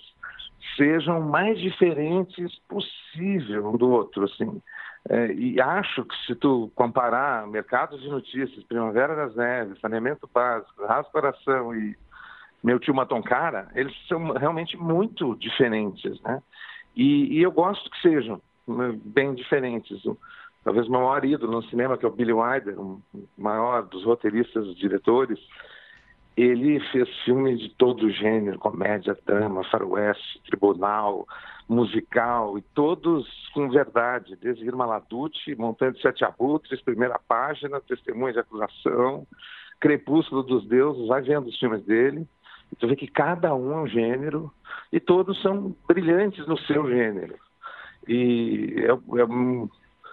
[0.76, 4.60] sejam mais diferentes possível um do outro, assim.
[5.08, 10.86] É, e acho que se tu comparar mercados de notícias, Primavera das Neves, Saneamento Básico,
[10.86, 11.96] Raso Coração e
[12.62, 16.42] meu tio Matoncara, eles são realmente muito diferentes, né?
[16.94, 20.02] E, e, eu gosto que sejam né, bem diferentes.
[20.62, 23.02] Talvez o meu maior ídolo no cinema, que é o Billy Wilder, o
[23.36, 25.38] maior dos roteiristas, diretores,
[26.36, 31.26] ele fez filmes de todo gênero, comédia, drama, faroeste, tribunal,
[31.68, 38.38] musical, e todos com verdade, desde Irma Laducci, Montando Sete Abutres, Primeira Página, Testemunha de
[38.38, 39.26] Acusação,
[39.80, 42.26] Crepúsculo dos Deuses, vai vendo os filmes dele,
[42.78, 44.52] você vê que cada um é um gênero
[44.92, 47.36] e todos são brilhantes no seu gênero.
[48.08, 49.68] E é, é,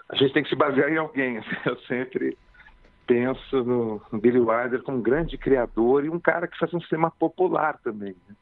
[0.10, 1.38] a gente tem que se basear em alguém.
[1.40, 2.38] Assim, eu sempre
[3.08, 7.10] penso no, Billy Wilder como um grande criador e um cara que faz um cinema
[7.10, 8.16] popular também.
[8.28, 8.36] Né?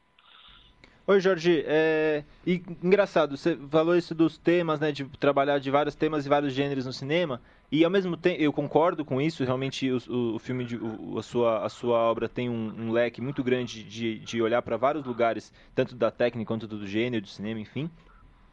[1.08, 1.64] Oi, Jorge.
[1.66, 2.26] É...
[2.46, 4.92] E, engraçado, você falou isso dos temas, né?
[4.92, 7.42] De trabalhar de vários temas e vários gêneros no cinema.
[7.70, 9.44] E ao mesmo tempo, eu concordo com isso.
[9.44, 13.22] Realmente, o, o, filme, de, o, a, sua, a sua obra tem um, um leque
[13.22, 17.28] muito grande de, de olhar para vários lugares, tanto da técnica quanto do gênero, do
[17.28, 17.90] cinema, enfim.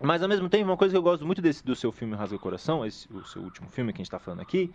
[0.00, 2.36] Mas ao mesmo tempo, uma coisa que eu gosto muito desse, do seu filme Rasga
[2.36, 4.72] o Coração, esse, o seu último filme que a gente está falando aqui,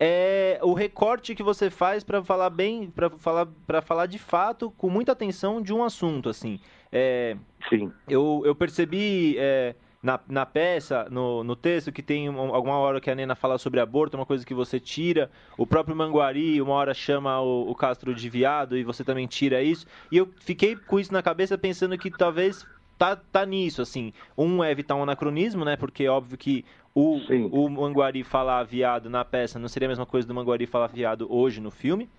[0.00, 4.70] é o recorte que você faz para falar bem, para falar, para falar de fato,
[4.72, 6.58] com muita atenção de um assunto, assim.
[6.90, 7.36] É,
[7.68, 7.92] Sim.
[8.08, 13.10] Eu, eu percebi é, na, na peça, no, no texto, que tem alguma hora que
[13.10, 15.30] a Nena fala sobre aborto, uma coisa que você tira.
[15.56, 19.62] O próprio Manguari, uma hora chama o, o Castro de viado e você também tira
[19.62, 19.86] isso.
[20.12, 22.66] E eu fiquei com isso na cabeça pensando que talvez
[22.98, 24.12] tá, tá nisso, assim.
[24.36, 25.74] Um é evitar um anacronismo, né?
[25.74, 27.16] Porque é óbvio que o,
[27.50, 31.26] o Manguari falar viado na peça não seria a mesma coisa do Manguari falar viado
[31.32, 32.10] hoje no filme.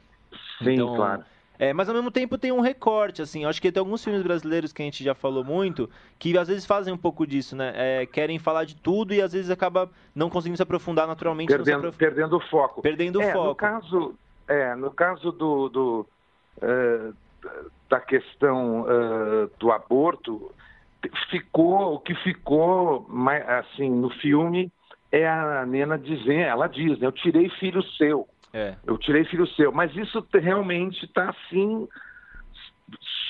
[0.57, 1.23] Sim, então, claro.
[1.57, 3.43] É, mas ao mesmo tempo tem um recorte, assim.
[3.43, 5.89] Eu acho que tem alguns filmes brasileiros que a gente já falou muito,
[6.19, 7.73] que às vezes fazem um pouco disso, né?
[7.75, 11.47] É, querem falar de tudo e às vezes acaba não conseguindo se aprofundar naturalmente.
[11.47, 11.97] Perdendo, aprof...
[11.97, 12.81] perdendo o foco.
[12.81, 13.47] Perdendo é, o foco.
[13.47, 14.15] No caso,
[14.47, 16.07] é, no caso do, do
[16.57, 17.13] uh,
[17.89, 20.51] da questão uh, do aborto,
[21.29, 23.07] ficou o que ficou
[23.47, 24.71] assim no filme
[25.15, 28.73] é a Nena dizendo, ela diz, né, eu tirei filho seu, é.
[28.87, 31.85] eu tirei filho seu, mas isso realmente está assim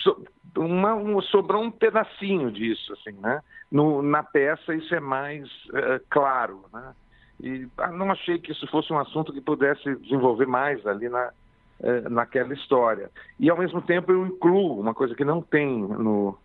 [0.04, 0.24] so,
[0.56, 3.42] uma, um, sobrou um pedacinho disso, assim, né?
[3.72, 6.94] No, na peça isso é mais uh, claro, né?
[7.42, 11.32] E ah, não achei que isso fosse um assunto que pudesse desenvolver mais ali na,
[11.80, 13.10] uh, naquela história.
[13.40, 16.38] E ao mesmo tempo eu incluo uma coisa que não tem no,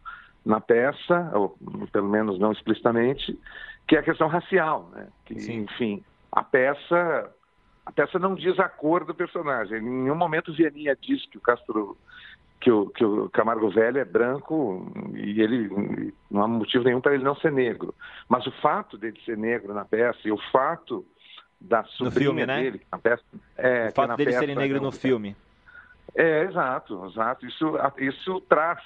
[0.42, 1.54] na peça, ou
[1.92, 3.38] pelo menos não explicitamente,
[3.86, 5.06] que é a questão racial, né?
[5.26, 7.30] Que, enfim, a peça
[7.84, 9.78] a peça não diz a cor do personagem.
[9.78, 11.96] Em nenhum momento Vianinha diz que o Castro
[12.60, 17.14] que o, que o Camargo Velho é branco e ele não há motivo nenhum para
[17.14, 17.94] ele não ser negro.
[18.28, 21.04] Mas o fato dele ser negro na peça e o fato
[21.58, 22.62] da sobrinha filme, né?
[22.62, 23.22] dele na peça
[23.56, 25.34] é o fato dele ser negro no filme.
[26.14, 27.46] É, exato, exato.
[27.46, 28.80] Isso isso traz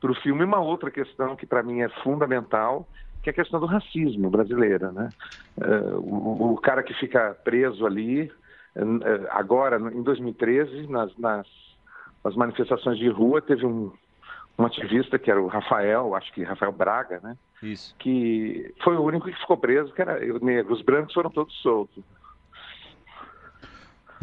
[0.00, 2.88] para o filme uma outra questão que para mim é fundamental,
[3.22, 5.08] que é a questão do racismo brasileiro, né?
[5.56, 8.24] Uh, o, o, cara que fica preso ali,
[8.76, 11.46] uh, agora em 2013, nas, nas,
[12.24, 13.92] nas, manifestações de rua, teve um,
[14.58, 17.36] um ativista que era o Rafael, acho que Rafael Braga, né?
[17.62, 17.94] Isso.
[17.98, 20.72] Que foi o único que ficou preso, que era negro.
[20.72, 22.02] Os brancos foram todos soltos.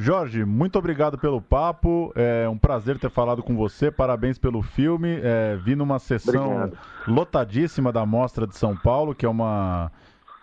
[0.02, 2.14] Jorge, muito obrigado pelo papo.
[2.16, 3.92] É um prazer ter falado com você.
[3.92, 5.20] Parabéns pelo filme.
[5.22, 6.78] É, vi numa sessão obrigado.
[7.06, 9.92] lotadíssima da Mostra de São Paulo, que é uma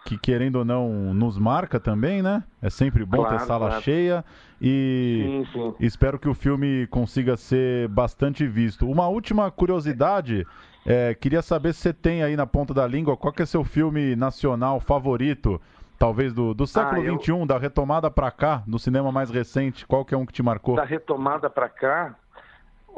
[0.05, 2.45] que querendo ou não nos marca também, né?
[2.61, 3.83] É sempre bom claro, ter sala claro.
[3.83, 4.25] cheia
[4.61, 5.75] e sim, sim.
[5.81, 8.87] espero que o filme consiga ser bastante visto.
[8.87, 10.47] Uma última curiosidade
[10.89, 13.65] É, queria saber se você tem aí na ponta da língua qual que é seu
[13.65, 15.61] filme nacional favorito,
[15.99, 17.47] talvez do, do século XXI, ah, eu...
[17.47, 19.87] da retomada para cá, no cinema mais recente.
[19.87, 20.77] Qual que é um que te marcou?
[20.77, 22.17] Da retomada para cá,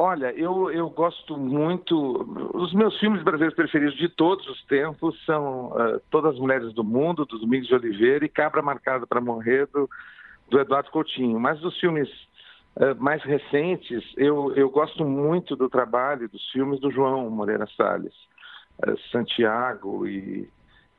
[0.00, 2.52] Olha, eu, eu gosto muito.
[2.54, 6.84] Os meus filmes brasileiros preferidos de todos os tempos são uh, Todas as Mulheres do
[6.84, 9.90] Mundo, do Domingos de Oliveira, e Cabra Marcada para Morrer, do,
[10.48, 11.40] do Eduardo Coutinho.
[11.40, 12.08] Mas dos filmes
[12.76, 18.14] uh, mais recentes, eu, eu gosto muito do trabalho dos filmes do João Moreira Salles.
[18.86, 20.48] Uh, Santiago e,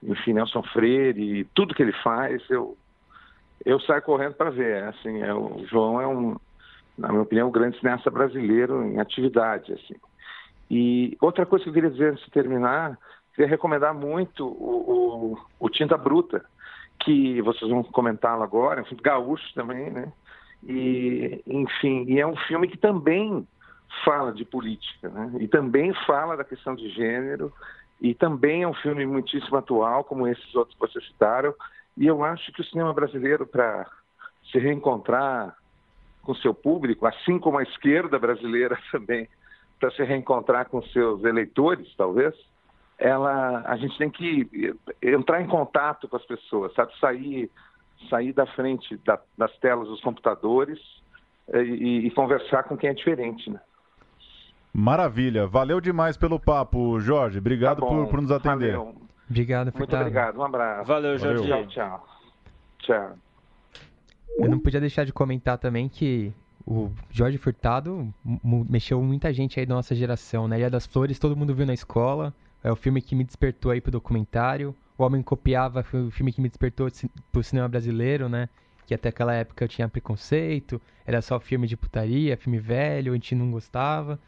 [0.01, 2.77] enfim, Nelson Freire, tudo que ele faz, eu,
[3.65, 4.83] eu saio correndo para ver.
[4.83, 6.35] Assim, é, o João é um
[6.99, 9.73] na minha opinião, o grande cineasta brasileiro em atividade.
[9.73, 9.95] Assim.
[10.69, 12.97] E outra coisa que eu queria dizer antes de terminar,
[13.33, 16.43] queria recomendar muito o, o, o Tinta Bruta,
[16.99, 20.11] que vocês vão comentá-lo agora, é um filme gaúcho também, né?
[20.67, 23.47] E, enfim, e é um filme que também
[24.03, 25.31] fala de política, né?
[25.39, 27.53] E também fala da questão de gênero,
[28.01, 31.53] e também é um filme muitíssimo atual, como esses outros que vocês citaram.
[31.97, 33.85] E eu acho que o cinema brasileiro, para
[34.51, 35.55] se reencontrar
[36.23, 39.27] com seu público, assim como a esquerda brasileira também,
[39.79, 42.35] para se reencontrar com seus eleitores, talvez,
[42.97, 46.91] ela, a gente tem que entrar em contato com as pessoas, sabe?
[46.99, 47.51] Sair,
[48.09, 50.79] sair da frente da, das telas dos computadores
[51.47, 53.61] eh, e, e, conversar com quem é diferente, né?
[54.73, 57.39] Maravilha, valeu demais pelo papo, Jorge.
[57.39, 58.77] Obrigado tá por, por, nos atender.
[58.77, 58.95] Valeu.
[59.29, 60.87] Obrigado, Muito obrigado, um abraço.
[60.87, 61.47] Valeu, Jorge.
[61.47, 61.67] Valeu.
[61.67, 62.07] Tchau, tchau.
[62.79, 63.17] Tchau.
[64.37, 66.33] Eu não podia deixar de comentar também que
[66.65, 68.13] o Jorge Furtado
[68.69, 70.59] mexeu muita gente aí da nossa geração, né?
[70.59, 73.81] Ilha das Flores todo mundo viu na escola, é o filme que me despertou aí
[73.81, 74.75] pro documentário.
[74.97, 76.87] O Homem Copiava foi o filme que me despertou
[77.31, 78.49] pro cinema brasileiro, né?
[78.85, 83.15] Que até aquela época eu tinha preconceito, era só filme de putaria, filme velho, a
[83.15, 84.19] gente não gostava.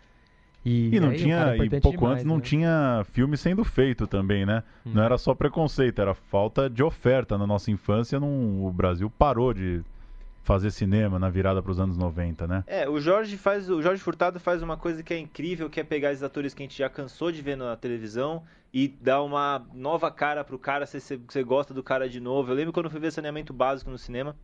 [0.63, 2.41] E, e não aí, tinha, um e pouco demais, antes não né?
[2.41, 4.63] tinha filme sendo feito também, né?
[4.85, 4.91] Hum.
[4.93, 7.37] Não era só preconceito, era falta de oferta.
[7.37, 9.83] Na nossa infância, não, o Brasil parou de
[10.43, 12.63] fazer cinema na virada para os anos 90, né?
[12.67, 15.83] É, o Jorge faz, o Jorge Furtado faz uma coisa que é incrível, que é
[15.83, 18.43] pegar esses atores que a gente já cansou de ver na televisão
[18.73, 22.51] e dar uma nova cara pro cara, se você gosta do cara de novo.
[22.51, 24.35] Eu lembro quando eu fui ver Saneamento Básico no cinema,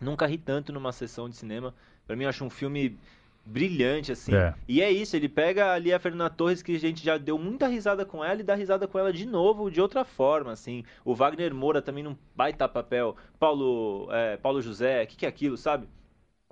[0.00, 1.74] nunca ri tanto numa sessão de cinema.
[2.06, 2.98] Para mim eu acho um filme
[3.46, 4.34] brilhante, assim.
[4.34, 4.54] É.
[4.68, 7.68] E é isso, ele pega ali a Fernanda Torres, que a gente já deu muita
[7.68, 10.84] risada com ela, e dá risada com ela de novo, de outra forma, assim.
[11.04, 13.16] O Wagner Moura também não baita papel.
[13.38, 15.88] Paulo, é, Paulo José, o que, que é aquilo, sabe?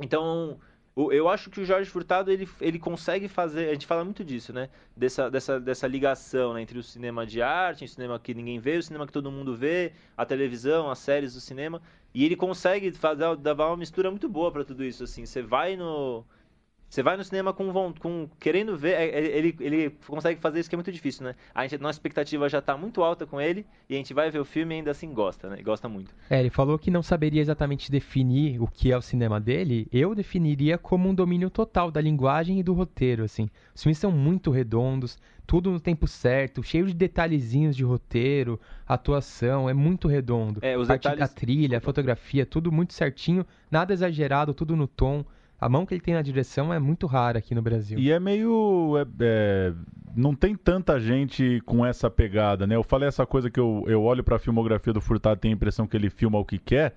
[0.01, 0.59] Então,
[0.97, 4.53] eu acho que o Jorge Furtado, ele, ele consegue fazer, a gente fala muito disso,
[4.53, 4.69] né?
[4.97, 6.63] Dessa, dessa, dessa ligação né?
[6.63, 9.57] entre o cinema de arte, o cinema que ninguém vê, o cinema que todo mundo
[9.57, 11.83] vê, a televisão, as séries do cinema.
[12.15, 15.27] E ele consegue fazer, dar uma mistura muito boa para tudo isso, assim.
[15.27, 16.25] Você vai no
[16.95, 20.69] você vai no cinema com, com querendo ver, é, é, ele, ele consegue fazer isso
[20.69, 21.35] que é muito difícil, né?
[21.53, 24.39] A gente, nossa expectativa já está muito alta com ele e a gente vai ver
[24.39, 25.61] o filme e ainda assim gosta, né?
[25.61, 26.15] Gosta muito.
[26.31, 29.89] É, ele falou que não saberia exatamente definir o que é o cinema dele.
[29.91, 33.51] Eu definiria como um domínio total da linguagem e do roteiro, assim.
[33.75, 39.69] Os filmes são muito redondos, tudo no tempo certo, cheio de detalhezinhos de roteiro, atuação,
[39.69, 40.61] é muito redondo.
[40.63, 41.21] É, os Parte detalhes...
[41.21, 45.25] da trilha, fotografia, tudo muito certinho, nada exagerado, tudo no tom
[45.65, 47.99] a mão que ele tem na direção é muito rara aqui no Brasil.
[47.99, 48.99] E é meio.
[48.99, 49.73] É, é,
[50.15, 52.77] não tem tanta gente com essa pegada, né?
[52.77, 55.57] Eu falei essa coisa que eu, eu olho pra filmografia do Furtado e tenho a
[55.57, 56.95] impressão que ele filma o que quer.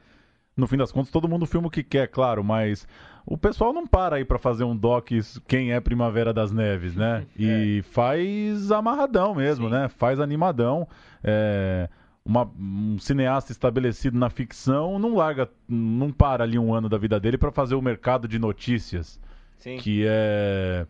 [0.55, 2.85] No fim das contas, todo mundo filma o que quer, claro, mas
[3.25, 5.11] o pessoal não para aí para fazer um doc
[5.47, 7.25] quem é Primavera das Neves, né?
[7.39, 7.81] E é.
[7.83, 9.71] faz amarradão mesmo, Sim.
[9.71, 9.87] né?
[9.87, 10.85] Faz animadão.
[11.23, 11.87] É
[12.27, 17.17] uma, um cineasta estabelecido na ficção não larga, não para ali um ano da vida
[17.21, 19.17] dele para fazer o mercado de notícias.
[19.57, 19.77] Sim.
[19.77, 20.85] Que é,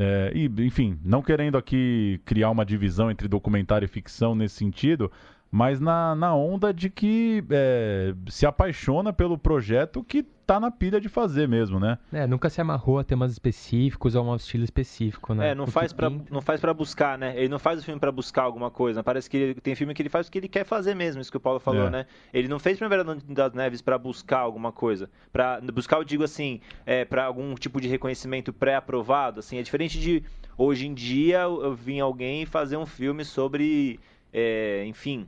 [0.00, 0.32] é.
[0.34, 5.12] e, enfim, não querendo aqui criar uma divisão entre documentário e ficção nesse sentido,
[5.50, 10.98] mas na, na onda de que é, se apaixona pelo projeto que tá na pilha
[10.98, 11.98] de fazer mesmo, né?
[12.10, 15.50] É, nunca se amarrou a temas específicos ou a um estilo específico, né?
[15.50, 17.34] É, não faz para não faz para buscar, né?
[17.36, 19.02] Ele não faz o filme para buscar alguma coisa.
[19.02, 21.30] Parece que ele, tem filme que ele faz o que ele quer fazer mesmo, isso
[21.30, 21.90] que o Paulo falou, é.
[21.90, 22.06] né?
[22.32, 26.60] Ele não fez Primavera das Neves para buscar alguma coisa, para buscar, eu digo assim,
[26.86, 30.22] é, para algum tipo de reconhecimento pré-aprovado, assim, é diferente de
[30.56, 34.00] hoje em dia eu vim alguém fazer um filme sobre
[34.32, 35.26] é, enfim,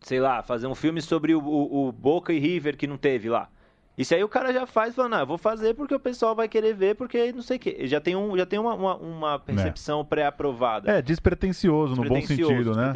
[0.00, 3.28] sei lá, fazer um filme sobre o, o, o, Boca e River que não teve
[3.28, 3.48] lá.
[3.96, 6.72] Isso aí o cara já faz falando, ah, vou fazer porque o pessoal vai querer
[6.72, 7.80] ver, porque não sei o quê.
[7.82, 10.04] Já tem, um, já tem uma, uma, uma percepção é.
[10.04, 10.90] pré-aprovada.
[10.90, 12.92] É, despretensioso, no bom sentido, né?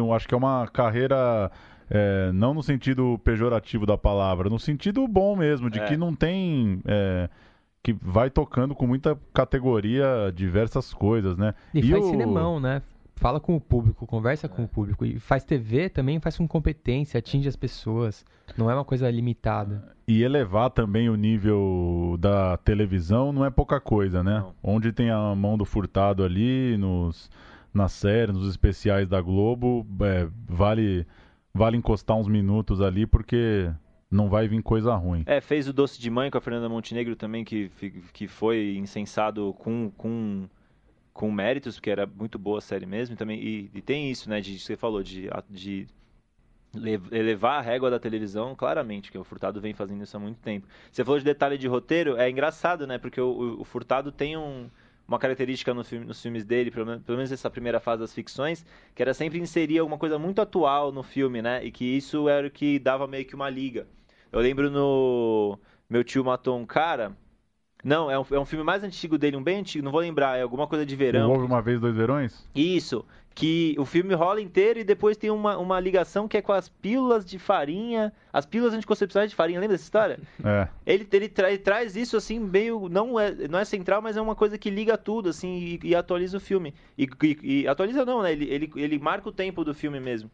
[0.00, 1.50] Um, acho que é uma carreira.
[1.88, 5.86] É, não no sentido pejorativo da palavra, no sentido bom mesmo, de é.
[5.86, 6.80] que não tem.
[6.86, 7.28] É,
[7.82, 11.54] que vai tocando com muita categoria diversas coisas, né?
[11.74, 12.10] E, e faz o...
[12.10, 12.80] cinemão, né?
[13.16, 14.48] Fala com o público, conversa é.
[14.48, 15.04] com o público.
[15.04, 18.24] E faz TV também, faz com competência, atinge as pessoas.
[18.56, 19.94] Não é uma coisa limitada.
[20.06, 24.40] E elevar também o nível da televisão não é pouca coisa, né?
[24.40, 24.54] Não.
[24.62, 27.30] Onde tem a mão do furtado ali, nos,
[27.72, 31.06] na série, nos especiais da Globo, é, vale,
[31.54, 33.70] vale encostar uns minutos ali, porque
[34.10, 35.22] não vai vir coisa ruim.
[35.26, 37.70] É, fez o Doce de Mãe com a Fernanda Montenegro também, que,
[38.12, 40.46] que foi incensado com, com,
[41.12, 43.16] com méritos, porque era muito boa a série mesmo.
[43.16, 45.86] Também, e, e tem isso, né, de você falou, de, de
[47.10, 50.66] elevar a régua da televisão, claramente, que o Furtado vem fazendo isso há muito tempo.
[50.90, 54.70] Você falou de detalhe de roteiro, é engraçado, né, porque o, o Furtado tem um
[55.06, 58.14] uma característica no filme, nos filmes dele, pelo menos, pelo menos nessa primeira fase das
[58.14, 61.64] ficções, que era sempre inserir alguma coisa muito atual no filme, né?
[61.64, 63.86] E que isso era o que dava meio que uma liga.
[64.30, 65.58] Eu lembro no
[65.88, 67.16] Meu Tio Matou um Cara.
[67.82, 70.38] Não, é um, é um filme mais antigo dele, um bem antigo, não vou lembrar,
[70.38, 71.30] é alguma coisa de verão.
[71.30, 72.46] Houve uma vez dois verões?
[72.54, 73.04] Isso,
[73.34, 76.68] que o filme rola inteiro e depois tem uma, uma ligação que é com as
[76.68, 80.18] pílulas de farinha, as pílulas anticoncepcionais de farinha, lembra dessa história?
[80.44, 80.68] É.
[80.84, 84.20] Ele, ele, tra ele traz isso assim, meio, não é, não é central, mas é
[84.20, 86.74] uma coisa que liga tudo, assim, e, e atualiza o filme.
[86.98, 90.28] E, e, e, atualiza não, né, ele, ele, ele marca o tempo do filme mesmo.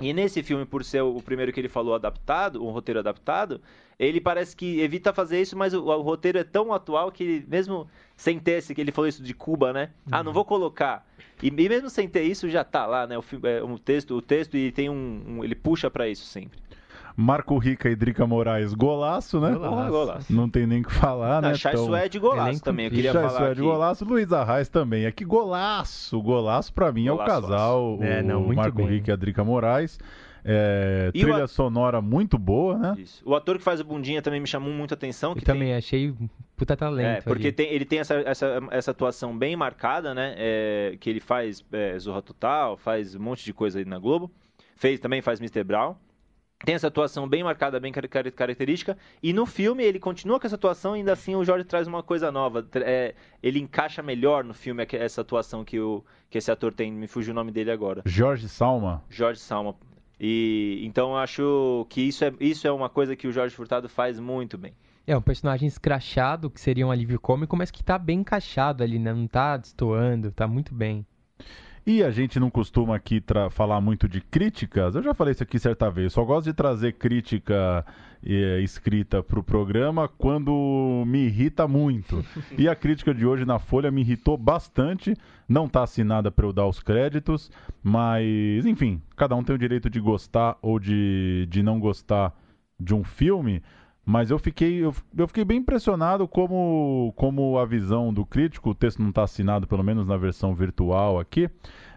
[0.00, 3.60] E nesse filme, por ser o primeiro que ele falou adaptado, um roteiro adaptado,
[3.98, 7.86] ele parece que evita fazer isso, mas o, o roteiro é tão atual que mesmo
[8.16, 9.90] sem ter esse, que ele falou isso de Cuba, né?
[10.06, 10.12] Uhum.
[10.12, 10.34] Ah, não uhum.
[10.34, 11.06] vou colocar.
[11.42, 13.18] E, e, mesmo sem ter isso, já tá lá, né?
[13.18, 16.58] O, é, o texto, o texto e tem um, um ele puxa para isso sempre.
[17.16, 19.52] Marco Rica e Drica Moraes, golaço, né?
[19.52, 19.90] Golaço.
[19.90, 20.32] golaço.
[20.32, 21.54] Não tem nem o que falar, né?
[21.54, 21.86] Chay então...
[21.86, 22.86] Suede, golaço também.
[22.86, 23.60] Eu queria Chay falar Suede, aqui.
[23.60, 24.04] golaço.
[24.04, 25.04] Luiz Arraes também.
[25.04, 26.20] É que golaço.
[26.20, 28.86] Golaço pra mim golaço, é o casal, é, não, o Marco bem.
[28.86, 29.98] Rica e a Drica Moraes.
[30.44, 31.48] É, trilha a...
[31.48, 32.94] sonora muito boa, né?
[32.98, 33.22] Isso.
[33.24, 35.34] O ator que faz o Bundinha também me chamou muita atenção.
[35.34, 36.12] Que também achei
[36.56, 37.06] puta talento.
[37.06, 40.34] É, porque tem, ele tem essa, essa, essa atuação bem marcada, né?
[40.36, 44.30] É, que ele faz é, Zorra Total, faz um monte de coisa aí na Globo.
[44.74, 45.62] Fez, também faz Mr.
[45.62, 45.94] Brown.
[46.64, 48.96] Tem essa atuação bem marcada, bem car característica.
[49.22, 52.30] E no filme ele continua com essa atuação, ainda assim o Jorge traz uma coisa
[52.30, 52.66] nova.
[52.74, 56.92] É, ele encaixa melhor no filme essa atuação que, o, que esse ator tem.
[56.92, 58.02] Me fugiu o nome dele agora.
[58.06, 59.02] Jorge Salma.
[59.10, 59.74] Jorge Salma.
[60.20, 63.88] E então eu acho que isso é, isso é uma coisa que o Jorge Furtado
[63.88, 64.72] faz muito bem.
[65.04, 69.00] É um personagem escrachado, que seria um alívio cômico, mas que tá bem encaixado ali,
[69.00, 69.12] né?
[69.12, 71.04] Não tá destoando, tá muito bem.
[71.84, 74.94] E a gente não costuma aqui falar muito de críticas.
[74.94, 76.12] Eu já falei isso aqui certa vez.
[76.12, 77.84] Só gosto de trazer crítica
[78.24, 82.24] é, escrita para o programa quando me irrita muito.
[82.56, 85.16] e a crítica de hoje na Folha me irritou bastante.
[85.48, 87.50] Não está assinada para eu dar os créditos,
[87.82, 92.32] mas enfim, cada um tem o direito de gostar ou de, de não gostar
[92.78, 93.60] de um filme.
[94.04, 98.74] Mas eu fiquei, eu, eu, fiquei bem impressionado como, como a visão do crítico, o
[98.74, 101.48] texto não está assinado, pelo menos na versão virtual aqui.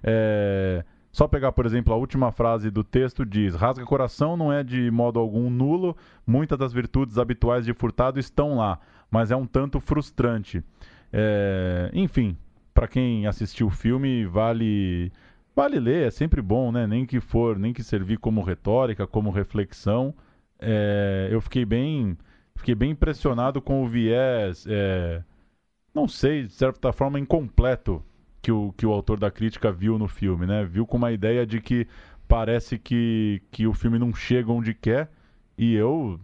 [0.03, 4.63] É, só pegar, por exemplo, a última frase do texto diz: Rasga coração não é
[4.63, 5.97] de modo algum nulo,
[6.27, 8.79] muitas das virtudes habituais de Furtado estão lá,
[9.09, 10.63] mas é um tanto frustrante.
[11.11, 12.37] É, enfim,
[12.71, 15.11] para quem assistiu o filme, vale.
[15.55, 16.85] Vale ler, é sempre bom, né?
[16.85, 20.13] Nem que for, nem que servir como retórica, como reflexão
[20.59, 22.17] é, eu fiquei bem,
[22.55, 25.23] fiquei bem impressionado com o viés, é,
[25.93, 28.03] não sei, de certa forma incompleto
[28.41, 30.63] que o, que o autor da crítica viu no filme, né?
[30.65, 31.87] Viu com uma ideia de que
[32.27, 35.09] parece que, que o filme não chega onde quer
[35.57, 36.19] e eu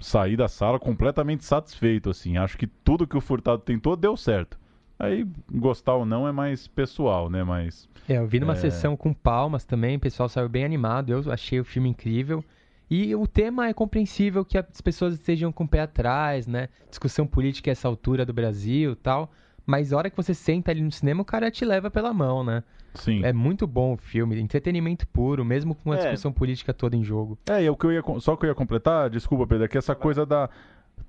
[0.00, 2.36] saí da sala completamente satisfeito, assim.
[2.36, 4.58] Acho que tudo que o Furtado tentou deu certo.
[4.98, 7.44] Aí, gostar ou não é mais pessoal, né?
[7.44, 7.88] Mas.
[8.08, 8.56] É, eu vi numa é...
[8.56, 11.10] sessão com palmas também, o pessoal saiu bem animado.
[11.10, 12.42] Eu achei o filme incrível.
[12.88, 16.68] E o tema é compreensível que as pessoas estejam com o pé atrás, né?
[16.88, 19.30] Discussão política a essa altura do Brasil tal.
[19.64, 22.44] Mas a hora que você senta ali no cinema, o cara te leva pela mão,
[22.44, 22.62] né?
[22.94, 23.24] Sim.
[23.24, 25.98] É muito bom o filme, entretenimento puro, mesmo com a é.
[25.98, 27.36] discussão política toda em jogo.
[27.50, 29.68] É, e o que eu ia, só o que eu ia completar, desculpa, Pedro, é
[29.68, 30.48] que essa coisa da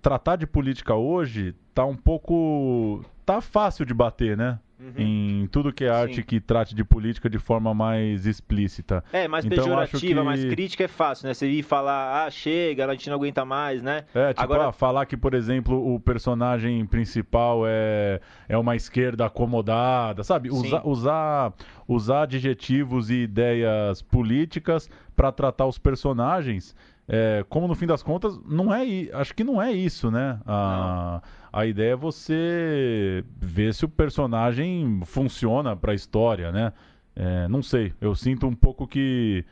[0.02, 4.58] tratar de política hoje tá um pouco tá fácil de bater, né?
[4.80, 4.94] Uhum.
[4.96, 6.22] Em tudo que é arte Sim.
[6.22, 9.04] que trate de política de forma mais explícita.
[9.12, 10.26] É, mais então, pejorativa, que...
[10.26, 11.34] mais crítica é fácil, né?
[11.34, 14.06] Você ir falar, ah, chega, a gente não aguenta mais, né?
[14.16, 14.70] É, tipo, Agora...
[14.70, 20.50] ah, falar que, por exemplo, o personagem principal é, é uma esquerda acomodada, sabe?
[20.50, 21.54] Usa, usar,
[21.86, 26.74] usar adjetivos e ideias políticas para tratar os personagens.
[27.10, 28.86] É, como no fim das contas, não é.
[29.14, 30.40] Acho que não é isso, né?
[30.46, 31.22] A,
[31.58, 36.72] a ideia é você ver se o personagem funciona para a história, né?
[37.16, 39.44] É, não sei, eu sinto um pouco que,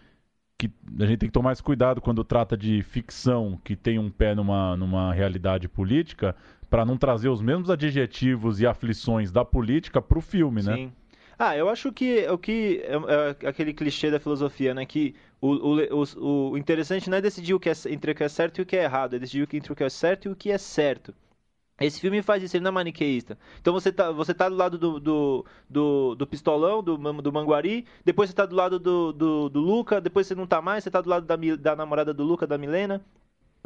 [0.56, 4.12] que a gente tem que tomar mais cuidado quando trata de ficção que tem um
[4.12, 6.36] pé numa, numa realidade política,
[6.70, 10.76] para não trazer os mesmos adjetivos e aflições da política para o filme, né?
[10.76, 10.94] Sim.
[11.40, 14.86] Ah, eu acho que o que é, é aquele clichê da filosofia, né?
[14.86, 18.24] Que o, o, o, o interessante não é decidir o que é, entre o que
[18.24, 20.32] é certo e o que é errado, é decidir entre o que é certo e
[20.32, 21.12] o que é certo.
[21.80, 23.38] Esse filme faz isso, ele não é maniqueísta.
[23.60, 27.86] Então você tá, você tá do lado do, do, do, do pistolão, do, do Manguari,
[28.06, 30.92] depois você tá do lado do, do, do Luca, depois você não tá mais, você
[30.92, 33.04] tá do lado da, da namorada do Luca, da Milena.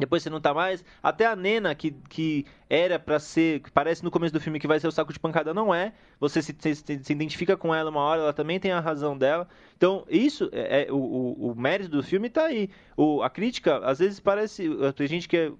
[0.00, 0.82] Depois você não tá mais.
[1.02, 3.60] Até a Nena, que, que era para ser.
[3.60, 5.92] Que parece no começo do filme que vai ser o saco de pancada, não é.
[6.18, 9.46] Você se, se, se identifica com ela uma hora, ela também tem a razão dela.
[9.76, 12.70] Então, isso é, é o, o, o, mérito do filme tá aí.
[12.96, 14.66] O, a crítica, às vezes, parece.
[14.96, 15.52] Tem gente que é,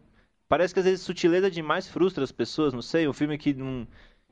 [0.51, 3.07] Parece que às vezes sutileza demais frustra as pessoas, não sei.
[3.07, 3.87] Um filme que não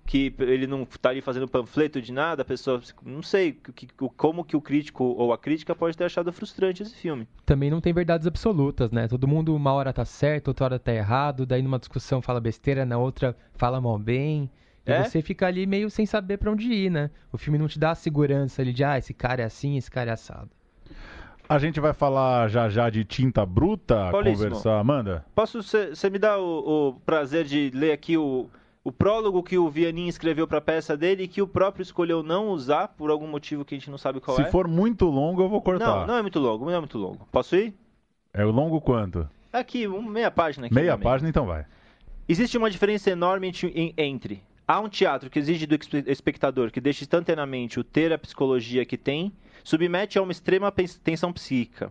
[0.04, 4.42] que ele não está ali fazendo panfleto de nada, a pessoa, não sei que, como
[4.42, 7.28] que o crítico ou a crítica pode ter achado frustrante esse filme.
[7.44, 9.06] Também não tem verdades absolutas, né?
[9.06, 12.84] Todo mundo uma hora tá certo, outra hora tá errado, daí numa discussão fala besteira,
[12.84, 14.50] na outra fala mal bem.
[14.86, 15.04] E é?
[15.04, 17.10] você fica ali meio sem saber para onde ir, né?
[17.30, 19.90] O filme não te dá a segurança ali de, ah, esse cara é assim, esse
[19.90, 20.50] cara é assado.
[21.48, 24.78] A gente vai falar já já de tinta bruta, Paulíssimo, conversar.
[24.78, 25.24] Amanda?
[25.34, 28.50] Posso, você me dá o, o prazer de ler aqui o,
[28.84, 32.22] o prólogo que o Vianin escreveu para a peça dele e que o próprio escolheu
[32.22, 34.44] não usar por algum motivo que a gente não sabe qual Se é.
[34.44, 36.00] Se for muito longo, eu vou cortar.
[36.00, 37.26] Não, não é muito longo, não é muito longo.
[37.32, 37.74] Posso ir?
[38.34, 39.26] É o longo quanto?
[39.50, 40.66] Aqui, um, meia página.
[40.66, 41.64] Aqui meia página, então vai.
[42.28, 43.50] Existe uma diferença enorme
[43.96, 45.74] entre há um teatro que exige do
[46.06, 49.32] espectador que deixe instantaneamente o ter a psicologia que tem,
[49.64, 51.90] submete a uma extrema tensão psíquica.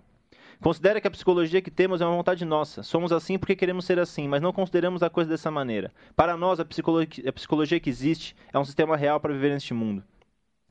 [0.61, 2.81] Considera que a psicologia que temos é uma vontade nossa.
[2.81, 5.91] Somos assim porque queremos ser assim, mas não consideramos a coisa dessa maneira.
[6.15, 9.73] Para nós, a psicologia, a psicologia que existe é um sistema real para viver neste
[9.73, 10.03] mundo.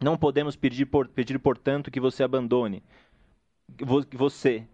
[0.03, 2.83] Não podemos pedir, por, pedir, portanto, que você abandone.
[4.13, 4.67] Você.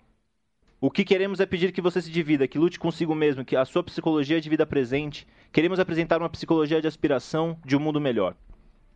[0.85, 3.65] O que queremos é pedir que você se divida, que lute consigo mesmo, que a
[3.65, 5.25] sua psicologia de vida presente.
[5.53, 8.35] Queremos apresentar uma psicologia de aspiração de um mundo melhor.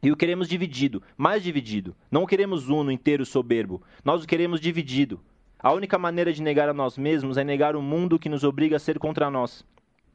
[0.02, 1.94] E o queremos dividido, mais dividido.
[2.10, 3.84] Não o queremos uno, inteiro, soberbo.
[4.04, 5.20] Nós o queremos dividido,
[5.60, 8.74] a única maneira de negar a nós mesmos é negar o mundo que nos obriga
[8.74, 9.64] a ser contra nós.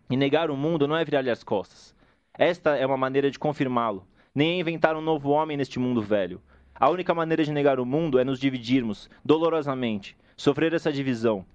[0.10, 1.96] E negar o mundo não é virar-lhe as costas.
[2.38, 4.06] Esta é uma maneira de confirmá-lo,
[4.36, 6.42] nem é inventar um novo homem neste mundo velho.
[6.76, 11.46] A única maneira de negar o mundo é nos dividirmos, dolorosamente, sofrer essa divisão,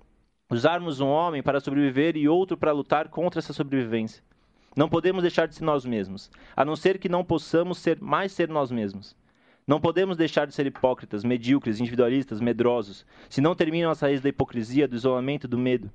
[0.51, 4.23] usarmos um homem para sobreviver e outro para lutar contra essa sobrevivência.
[4.77, 8.33] Não podemos deixar de ser nós mesmos, a não ser que não possamos ser mais
[8.33, 9.17] ser nós mesmos.
[9.67, 14.29] Não podemos deixar de ser hipócritas, medíocres, individualistas, medrosos, se não terminam as raízes da
[14.29, 15.91] hipocrisia, do isolamento do medo.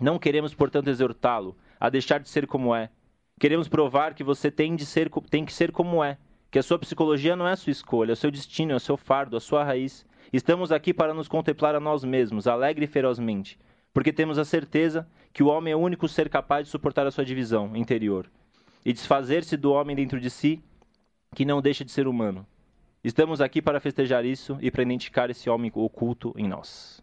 [0.00, 2.90] Não queremos, portanto, exortá-lo a deixar de ser como é.
[3.40, 6.18] Queremos provar que você tem, de ser, tem que ser como é,
[6.52, 8.80] que a sua psicologia não é a sua escolha, é o seu destino, é o
[8.80, 10.06] seu fardo, a sua raiz.
[10.34, 13.56] Estamos aqui para nos contemplar a nós mesmos, alegre e ferozmente,
[13.92, 17.12] porque temos a certeza que o homem é o único ser capaz de suportar a
[17.12, 18.26] sua divisão interior
[18.84, 20.60] e desfazer-se do homem dentro de si,
[21.36, 22.44] que não deixa de ser humano.
[23.04, 27.00] Estamos aqui para festejar isso e para identificar esse homem oculto em nós.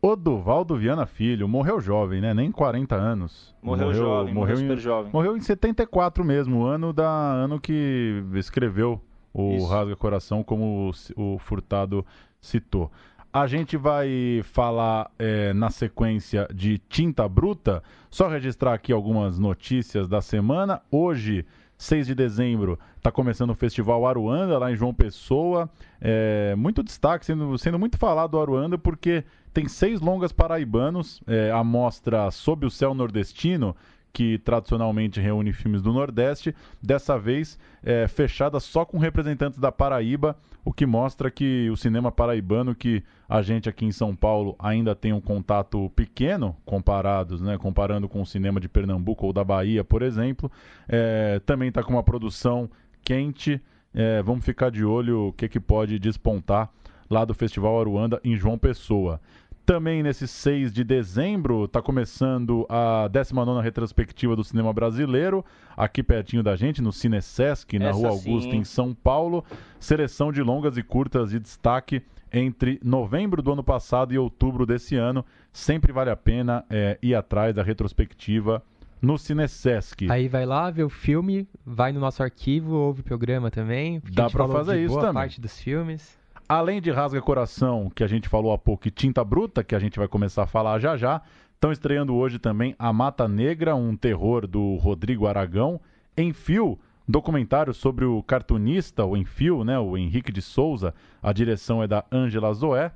[0.00, 2.32] O Duvaldo Viana Filho morreu jovem, né?
[2.32, 3.54] Nem 40 anos.
[3.60, 5.12] Morreu, morreu jovem, morreu, morreu super jovem.
[5.12, 9.66] Morreu em 74 mesmo, ano da ano que escreveu o Isso.
[9.66, 12.04] Rasga Coração, como o, o, Furtado
[12.40, 12.90] citou.
[13.32, 17.82] A gente vai falar é, na sequência de Tinta Bruta.
[18.10, 20.80] Só registrar aqui algumas notícias da semana.
[20.90, 21.44] Hoje
[21.76, 25.70] 6 de dezembro está começando o Festival Aruanda, lá em João Pessoa.
[26.00, 29.22] É, muito destaque, sendo, sendo muito falado do Aruanda, porque
[29.52, 31.22] tem seis longas paraibanos.
[31.26, 33.76] É, a mostra Sob o Céu Nordestino,
[34.18, 36.52] que tradicionalmente reúne filmes do Nordeste,
[36.82, 42.10] dessa vez é, fechada só com representantes da Paraíba o que mostra que o cinema
[42.10, 47.56] paraibano, que a gente aqui em São Paulo ainda tem um contato pequeno, comparados, né,
[47.56, 50.50] comparando com o cinema de Pernambuco ou da Bahia, por exemplo,
[50.88, 52.68] é, também está com uma produção
[53.04, 53.62] quente.
[53.94, 56.68] É, vamos ficar de olho o que, que pode despontar
[57.08, 59.20] lá do Festival Aruanda em João Pessoa.
[59.68, 65.44] Também nesse 6 de dezembro está começando a 19 retrospectiva do cinema brasileiro,
[65.76, 68.56] aqui pertinho da gente, no Cine Sesc, na Essa Rua Augusta, sim.
[68.56, 69.44] em São Paulo.
[69.78, 72.02] Seleção de longas e curtas de destaque
[72.32, 75.22] entre novembro do ano passado e outubro desse ano.
[75.52, 78.62] Sempre vale a pena é, ir atrás da retrospectiva
[79.02, 80.10] no Cinesesc.
[80.10, 84.00] Aí vai lá, vê o filme, vai no nosso arquivo, ouve o programa também.
[84.12, 85.14] Dá para fazer isso boa também.
[85.14, 86.17] parte dos filmes.
[86.48, 89.78] Além de Rasga Coração, que a gente falou há pouco, e Tinta Bruta, que a
[89.78, 91.20] gente vai começar a falar já já,
[91.52, 95.78] estão estreando hoje também A Mata Negra, um terror do Rodrigo Aragão,
[96.16, 101.82] em fio, documentário sobre o cartunista, o Enfio, né, o Henrique de Souza, a direção
[101.82, 102.92] é da Ângela Zoé,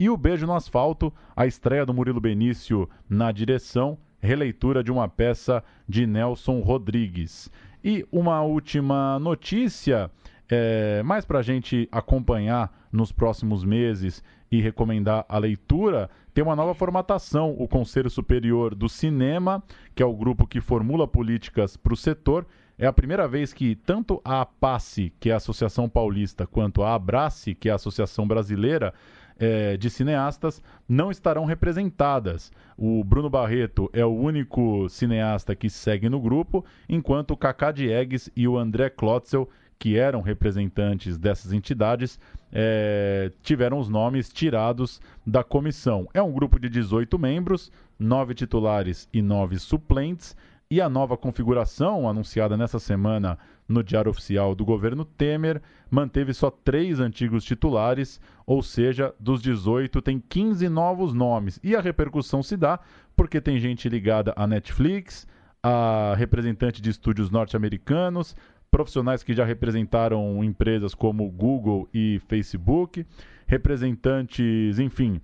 [0.00, 5.08] e O Beijo no Asfalto, a estreia do Murilo Benício na direção, releitura de uma
[5.08, 7.52] peça de Nelson Rodrigues.
[7.84, 10.10] E uma última notícia
[10.48, 16.54] É, mais para a gente acompanhar nos próximos meses e recomendar a leitura, tem uma
[16.54, 19.62] nova formatação, o Conselho Superior do Cinema,
[19.94, 22.46] que é o grupo que formula políticas para o setor.
[22.78, 26.94] É a primeira vez que tanto a APACE, que é a Associação Paulista, quanto a
[26.94, 28.92] ABRACE, que é a Associação Brasileira,
[29.38, 32.52] é, de cineastas não estarão representadas.
[32.76, 38.30] O Bruno Barreto é o único cineasta que segue no grupo, enquanto o Kaká Diegues
[38.36, 39.48] e o André Klotzel,
[39.78, 42.18] que eram representantes dessas entidades,
[42.52, 46.08] é, tiveram os nomes tirados da comissão.
[46.14, 50.36] É um grupo de 18 membros, nove titulares e nove suplentes,
[50.70, 56.50] e a nova configuração, anunciada nessa semana no Diário Oficial do governo Temer, manteve só
[56.50, 61.60] três antigos titulares, ou seja, dos 18 tem 15 novos nomes.
[61.62, 62.80] E a repercussão se dá
[63.16, 65.26] porque tem gente ligada à Netflix,
[65.62, 68.36] a representante de estúdios norte-americanos,
[68.70, 73.06] profissionais que já representaram empresas como Google e Facebook,
[73.46, 75.20] representantes, enfim,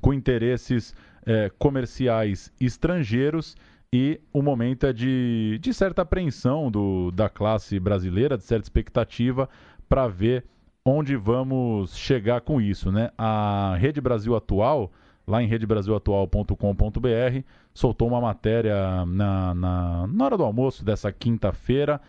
[0.00, 0.94] com interesses
[1.26, 3.56] eh, comerciais estrangeiros
[3.92, 9.48] e o momento é de, de certa apreensão do, da classe brasileira, de certa expectativa
[9.88, 10.44] para ver
[10.84, 12.92] onde vamos chegar com isso.
[12.92, 13.10] Né?
[13.18, 14.92] A Rede Brasil Atual,
[15.26, 17.44] lá em redebrasilatual.com.br,
[17.74, 22.00] soltou uma matéria na, na, na hora do almoço dessa quinta-feira,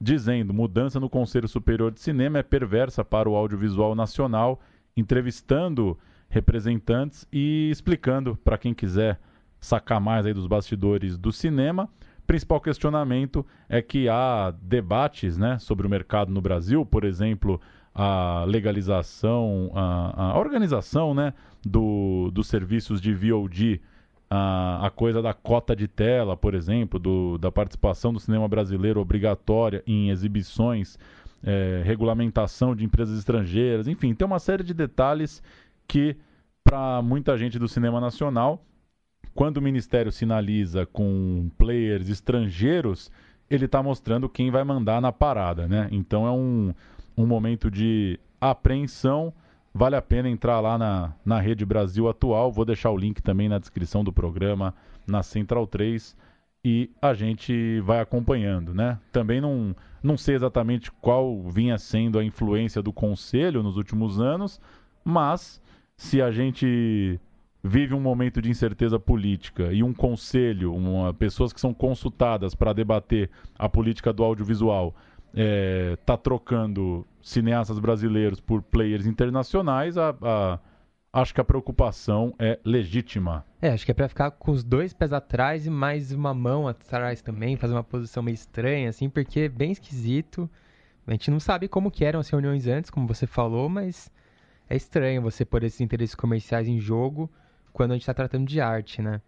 [0.00, 4.60] dizendo mudança no Conselho Superior de Cinema é perversa para o audiovisual nacional,
[4.96, 5.98] entrevistando
[6.28, 9.20] representantes e explicando para quem quiser
[9.60, 11.88] sacar mais aí dos bastidores do cinema.
[12.26, 17.60] Principal questionamento é que há debates né, sobre o mercado no Brasil, por exemplo,
[17.94, 21.34] a legalização, a, a organização né,
[21.66, 23.80] do, dos serviços de VOD,
[24.30, 29.00] a, a, coisa da cota de tela, por exemplo, do, da participação do cinema brasileiro
[29.00, 30.96] obrigatória em exibições,
[31.42, 35.42] é, regulamentação de empresas estrangeiras, enfim, tem uma série de detalhes
[35.88, 36.16] que,
[36.62, 38.64] para muita gente do cinema nacional,
[39.34, 43.10] quando o Ministério sinaliza com players estrangeiros,
[43.48, 45.88] ele está mostrando quem vai mandar na parada, né?
[45.90, 46.72] Então é um,
[47.16, 49.32] um momento de apreensão.
[49.72, 52.50] Vale a pena entrar lá na, na Rede Brasil Atual.
[52.50, 54.74] Vou deixar o link também na descrição do programa,
[55.06, 56.16] na Central 3.
[56.64, 58.98] E a gente vai acompanhando, né?
[59.12, 64.60] Também não, não sei exatamente qual vinha sendo a influência do Conselho nos últimos anos,
[65.02, 65.62] mas
[65.96, 67.18] se a gente
[67.62, 72.72] vive um momento de incerteza política e um conselho, uma, pessoas que são consultadas para
[72.72, 74.94] debater a política do audiovisual,
[75.34, 80.58] é, tá trocando cineastas brasileiros por players internacionais, a, a,
[81.12, 83.44] acho que a preocupação é legítima.
[83.60, 86.66] É, acho que é para ficar com os dois pés atrás e mais uma mão
[86.66, 90.48] atrás também, fazer uma posição meio estranha, assim, porque é bem esquisito.
[91.06, 94.10] A gente não sabe como que eram as reuniões antes, como você falou, mas
[94.68, 97.30] é estranho você pôr esses interesses comerciais em jogo
[97.72, 99.20] quando a gente está tratando de arte, né?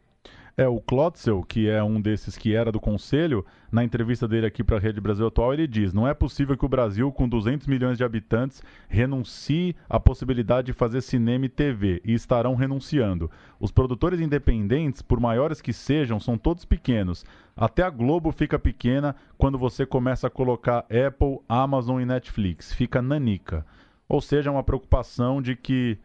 [0.54, 4.62] É, o Klotzel, que é um desses que era do conselho, na entrevista dele aqui
[4.62, 7.66] para a Rede Brasil Atual, ele diz: não é possível que o Brasil, com 200
[7.66, 13.30] milhões de habitantes, renuncie à possibilidade de fazer cinema e TV, e estarão renunciando.
[13.58, 17.24] Os produtores independentes, por maiores que sejam, são todos pequenos.
[17.56, 22.74] Até a Globo fica pequena quando você começa a colocar Apple, Amazon e Netflix.
[22.74, 23.64] Fica nanica.
[24.06, 25.98] Ou seja, é uma preocupação de que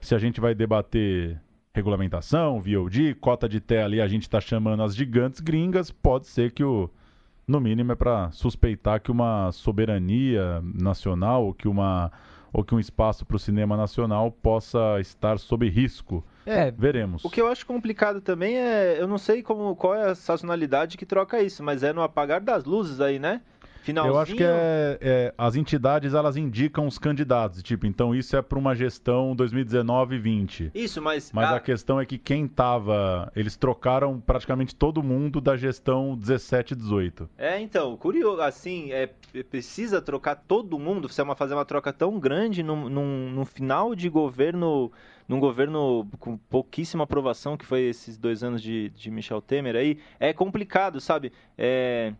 [0.00, 1.40] se a gente vai debater
[1.78, 6.50] regulamentação, VOD, cota de tela e a gente está chamando as gigantes gringas, pode ser
[6.50, 6.90] que o
[7.46, 12.12] no mínimo é para suspeitar que uma soberania nacional ou que uma
[12.52, 16.24] ou que um espaço para o cinema nacional possa estar sob risco.
[16.46, 17.24] É, veremos.
[17.24, 20.96] O que eu acho complicado também é, eu não sei como qual é a sazonalidade
[20.96, 23.42] que troca isso, mas é no apagar das luzes aí, né?
[23.82, 24.14] Finalzinho...
[24.14, 28.42] Eu acho que é, é, as entidades elas indicam os candidatos, tipo, então isso é
[28.42, 30.70] para uma gestão 2019-20.
[30.74, 31.56] Isso, mas mas a...
[31.56, 31.60] a...
[31.60, 37.28] questão é que quem tava, eles trocaram praticamente todo mundo da gestão 17-18.
[37.36, 39.10] É, então, curioso, assim, é
[39.50, 43.44] precisa trocar todo mundo, você é uma fazer uma troca tão grande no, no, no
[43.44, 44.90] final de governo
[45.28, 49.98] num governo com pouquíssima aprovação, que foi esses dois anos de, de Michel Temer aí,
[50.18, 51.30] é complicado, sabe?
[51.56, 52.14] É,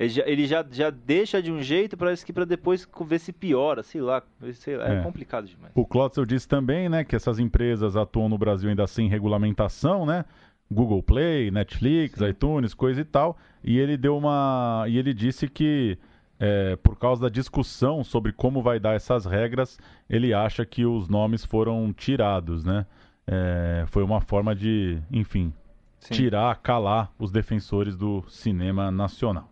[0.00, 3.34] ele já, ele já, já deixa de um jeito, parece que para depois ver se
[3.34, 4.22] piora, sei lá,
[4.54, 5.72] sei lá é, é, complicado demais.
[5.74, 10.24] O Klotzel disse também, né, que essas empresas atuam no Brasil ainda sem regulamentação, né?
[10.72, 12.28] Google Play, Netflix, Sim.
[12.28, 13.36] iTunes, coisa e tal.
[13.62, 14.86] E ele deu uma.
[14.88, 15.98] E ele disse que
[16.38, 19.78] é, por causa da discussão sobre como vai dar essas regras,
[20.08, 22.86] ele acha que os nomes foram tirados, né?
[23.26, 25.52] É, foi uma forma de, enfim,
[25.98, 26.14] Sim.
[26.14, 29.50] tirar, calar os defensores do cinema nacional.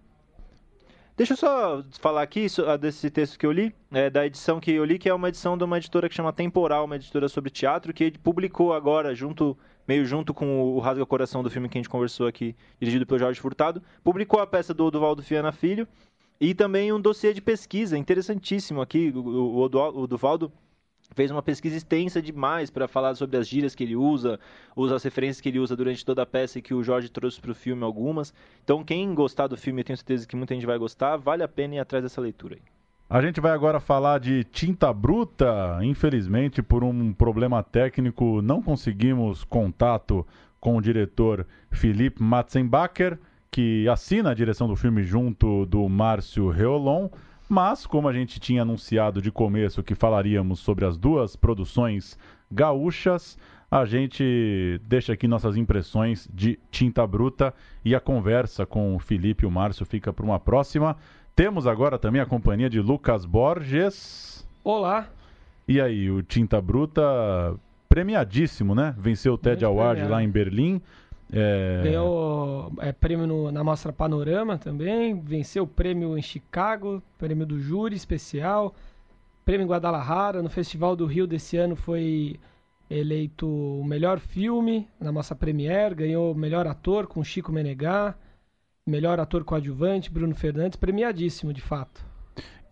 [1.18, 2.46] Deixa eu só falar aqui
[2.80, 5.58] desse texto que eu li, é, da edição que eu li, que é uma edição
[5.58, 10.06] de uma editora que chama Temporal, uma editora sobre teatro, que publicou agora, junto meio
[10.06, 13.40] junto com o Rasga Coração do filme que a gente conversou aqui, dirigido pelo Jorge
[13.40, 15.88] Furtado, publicou a peça do Duvaldo Fiana Filho
[16.40, 19.12] e também um dossiê de pesquisa interessantíssimo aqui.
[19.12, 20.52] O, o, o Duvaldo
[21.14, 24.38] fez uma pesquisa extensa demais para falar sobre as gírias que ele usa,
[24.76, 27.40] usa as referências que ele usa durante toda a peça e que o Jorge trouxe
[27.40, 28.32] para o filme algumas.
[28.62, 31.48] Então, quem gostar do filme, eu tenho certeza que muita gente vai gostar, vale a
[31.48, 32.62] pena ir atrás dessa leitura aí.
[33.10, 35.78] A gente vai agora falar de Tinta Bruta.
[35.82, 40.26] Infelizmente, por um problema técnico, não conseguimos contato
[40.60, 43.18] com o diretor Felipe Matzenbacher,
[43.50, 47.08] que assina a direção do filme junto do Márcio Reolon.
[47.48, 52.18] Mas, como a gente tinha anunciado de começo que falaríamos sobre as duas produções
[52.50, 53.38] gaúchas,
[53.70, 59.44] a gente deixa aqui nossas impressões de Tinta Bruta e a conversa com o Felipe
[59.44, 60.96] e o Márcio fica para uma próxima.
[61.34, 64.46] Temos agora também a companhia de Lucas Borges.
[64.62, 65.08] Olá.
[65.66, 67.02] E aí, o Tinta Bruta
[67.88, 68.94] premiadíssimo, né?
[68.98, 70.82] Venceu o TED Award lá em Berlim.
[71.32, 71.82] É...
[71.84, 77.60] Ganhou é, prêmio no, na Mostra Panorama também, venceu o prêmio em Chicago, prêmio do
[77.60, 78.74] júri especial,
[79.44, 82.38] prêmio em Guadalajara, no Festival do Rio desse ano foi
[82.90, 88.14] eleito o melhor filme na Mostra Premiere, ganhou o melhor ator com Chico Menegá,
[88.86, 92.06] melhor ator coadjuvante, Bruno Fernandes, premiadíssimo de fato.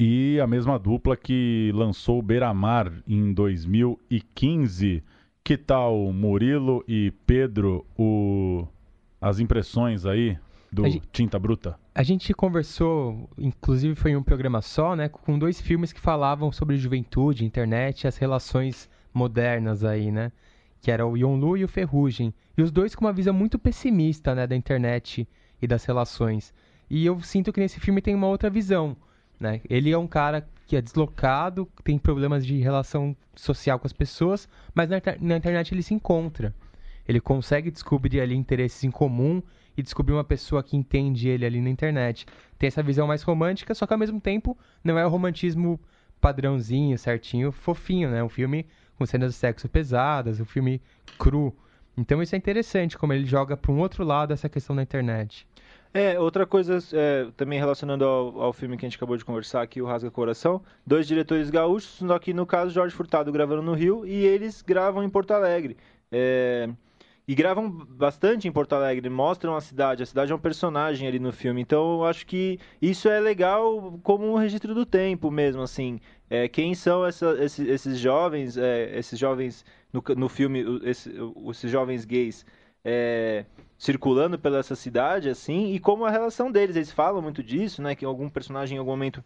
[0.00, 5.02] E a mesma dupla que lançou Beira-Mar em 2015.
[5.46, 8.66] Que tal Murilo e Pedro, o...
[9.20, 10.36] as impressões aí
[10.72, 11.78] do gente, Tinta Bruta?
[11.94, 16.50] A gente conversou, inclusive foi em um programa só, né, com dois filmes que falavam
[16.50, 20.32] sobre juventude, internet e as relações modernas aí, né?
[20.80, 22.34] Que era o Yonlu e o Ferrugem.
[22.58, 25.28] E os dois com uma visão muito pessimista, né, da internet
[25.62, 26.52] e das relações.
[26.90, 28.96] E eu sinto que nesse filme tem uma outra visão.
[29.38, 29.60] Né?
[29.68, 34.48] Ele é um cara que é deslocado, tem problemas de relação social com as pessoas,
[34.74, 36.54] mas na, na, internet ele se encontra.
[37.06, 39.40] Ele consegue descobrir ali interesses em comum
[39.76, 42.26] e descobrir uma pessoa que entende ele ali na internet.
[42.58, 45.78] Tem essa visão mais romântica, só que ao mesmo tempo não é o romantismo
[46.20, 48.24] padrãozinho, certinho, fofinho, né?
[48.24, 48.66] Um filme
[48.96, 50.80] com cenas de sexo pesadas, um filme
[51.18, 51.54] cru.
[51.96, 55.46] Então isso é interessante, como ele joga para um outro lado essa questão da internet.
[55.96, 59.62] É, outra coisa, é, também relacionando ao, ao, filme que a gente acabou de conversar
[59.62, 64.06] aqui, o Rasga Coração, dois diretores gaúchos, que no caso Jorge Furtado gravando no Rio
[64.06, 65.74] e eles gravam em Porto Alegre.
[66.12, 66.68] É,
[67.26, 71.18] e gravam bastante em Porto Alegre, mostram a cidade, a cidade é um personagem ali
[71.18, 75.62] no filme, então eu acho que isso é legal como um registro do tempo mesmo,
[75.62, 81.10] assim, é, quem são essa, esses, esses, jovens, é, esses jovens no, no filme, esse,
[81.48, 82.44] esses jovens gays
[82.88, 83.44] é,
[83.76, 87.96] circulando pela essa cidade, assim, e como a relação deles, eles falam muito disso, né,
[87.96, 89.24] que algum personagem em algum momento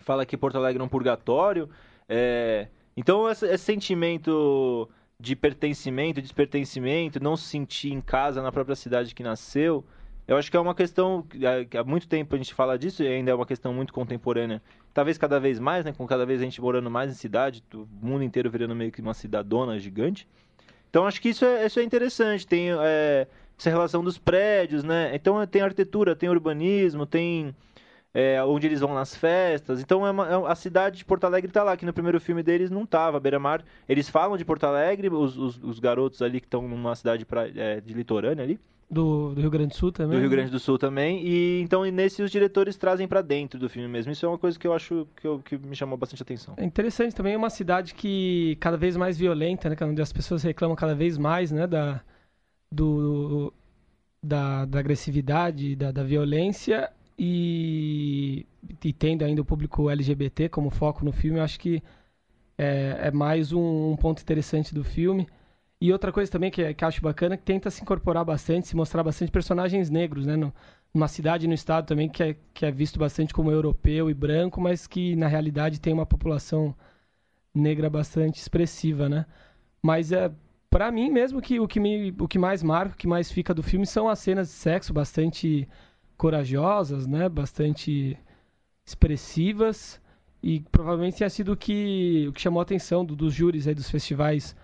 [0.00, 1.70] fala que Porto Alegre é um purgatório,
[2.06, 4.86] é, então esse, esse sentimento
[5.18, 9.82] de pertencimento, despertencimento, não se sentir em casa na própria cidade que nasceu.
[10.26, 13.06] Eu acho que é uma questão que há muito tempo a gente fala disso e
[13.06, 14.60] ainda é uma questão muito contemporânea.
[14.92, 15.92] Talvez cada vez mais, né?
[15.92, 19.00] Com cada vez a gente morando mais em cidade, o mundo inteiro virando meio que
[19.00, 20.26] uma cidadona gigante.
[20.94, 22.46] Então acho que isso é, isso é interessante.
[22.46, 23.26] Tem é,
[23.58, 25.12] essa relação dos prédios, né?
[25.12, 27.52] Então tem arquitetura, tem urbanismo, tem
[28.14, 29.80] é, onde eles vão nas festas.
[29.80, 32.44] Então é uma, é, a cidade de Porto Alegre está lá, que no primeiro filme
[32.44, 33.18] deles não estava.
[33.18, 37.26] Beira-Mar, eles falam de Porto Alegre, os, os, os garotos ali que estão numa cidade
[37.26, 38.60] pra, é, de litorânea ali.
[38.90, 40.16] Do, do, Rio Grande do Sul também.
[40.16, 41.26] Do Rio Grande do Sul também.
[41.26, 44.12] E então nesse os diretores trazem para dentro do filme mesmo.
[44.12, 46.54] Isso é uma coisa que eu acho que, eu, que me chamou bastante atenção.
[46.56, 49.76] É interessante também é uma cidade que cada vez mais violenta, né?
[49.82, 51.66] Onde as pessoas reclamam cada vez mais, né?
[51.66, 52.02] Da,
[52.70, 53.52] do,
[54.22, 58.46] da, da agressividade, da, da violência e,
[58.82, 61.82] e tendo ainda o público LGBT como foco no filme, eu acho que
[62.58, 65.26] é, é mais um, um, ponto interessante do filme.
[65.80, 68.76] E outra coisa também que, que acho bacana é que tenta se incorporar bastante, se
[68.76, 70.36] mostrar bastante personagens negros, né?
[70.36, 70.52] No,
[70.94, 74.60] numa cidade no estado também que é, que é visto bastante como europeu e branco,
[74.60, 76.74] mas que na realidade tem uma população
[77.54, 79.26] negra bastante expressiva, né?
[79.82, 80.32] Mas é
[80.70, 83.54] para mim mesmo que o que me o que mais marca, o que mais fica
[83.54, 85.68] do filme são as cenas de sexo bastante
[86.16, 87.28] corajosas, né?
[87.28, 88.18] Bastante
[88.86, 90.00] expressivas
[90.42, 93.74] e provavelmente tenha sido o que, o que chamou a atenção do, dos júris aí
[93.74, 94.54] dos festivais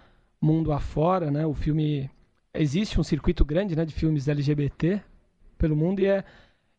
[0.41, 1.45] mundo afora, né?
[1.47, 2.11] O filme
[2.55, 5.03] existe um circuito grande, né, de filmes LGBT
[5.59, 6.24] pelo mundo e é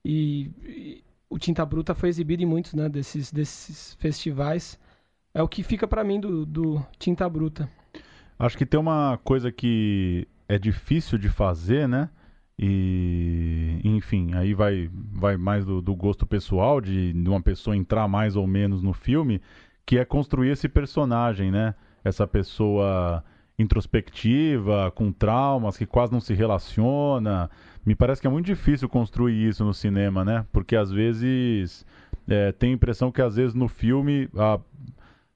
[0.03, 4.79] e, e o Tinta Bruta foi exibido em muitos, né, desses desses festivais.
[5.33, 7.69] É o que fica para mim do, do Tinta Bruta.
[8.37, 12.09] Acho que tem uma coisa que é difícil de fazer, né?
[12.59, 18.07] E, enfim, aí vai, vai mais do, do gosto pessoal de, de uma pessoa entrar
[18.07, 19.41] mais ou menos no filme,
[19.85, 21.73] que é construir esse personagem, né?
[22.03, 23.23] Essa pessoa
[23.61, 27.49] introspectiva, com traumas, que quase não se relaciona.
[27.85, 30.45] Me parece que é muito difícil construir isso no cinema, né?
[30.51, 31.85] Porque às vezes
[32.27, 34.59] é, tem a impressão que às vezes no filme a,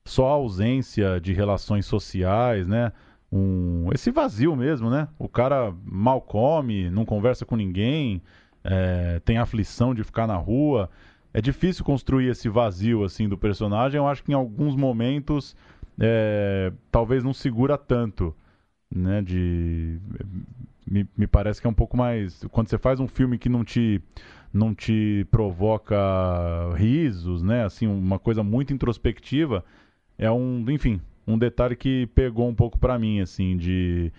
[0.04, 2.92] só a ausência de relações sociais, né?
[3.32, 5.08] Um, esse vazio mesmo, né?
[5.18, 8.22] O cara mal come, não conversa com ninguém,
[8.64, 10.90] é, tem aflição de ficar na rua.
[11.34, 13.98] É difícil construir esse vazio assim do personagem.
[13.98, 15.56] Eu acho que em alguns momentos
[16.00, 18.36] é, talvez não segura tanto,
[18.94, 19.22] né?
[19.22, 20.00] De
[20.86, 23.64] me, me parece que é um pouco mais quando você faz um filme que não
[23.64, 24.02] te
[24.54, 25.98] não te provoca
[26.76, 27.66] risos, né?
[27.66, 29.66] Assim, uma coisa muito introspectiva,
[30.18, 34.14] é um, enfim, um detalhe que pegou um pouco para mim, assim, de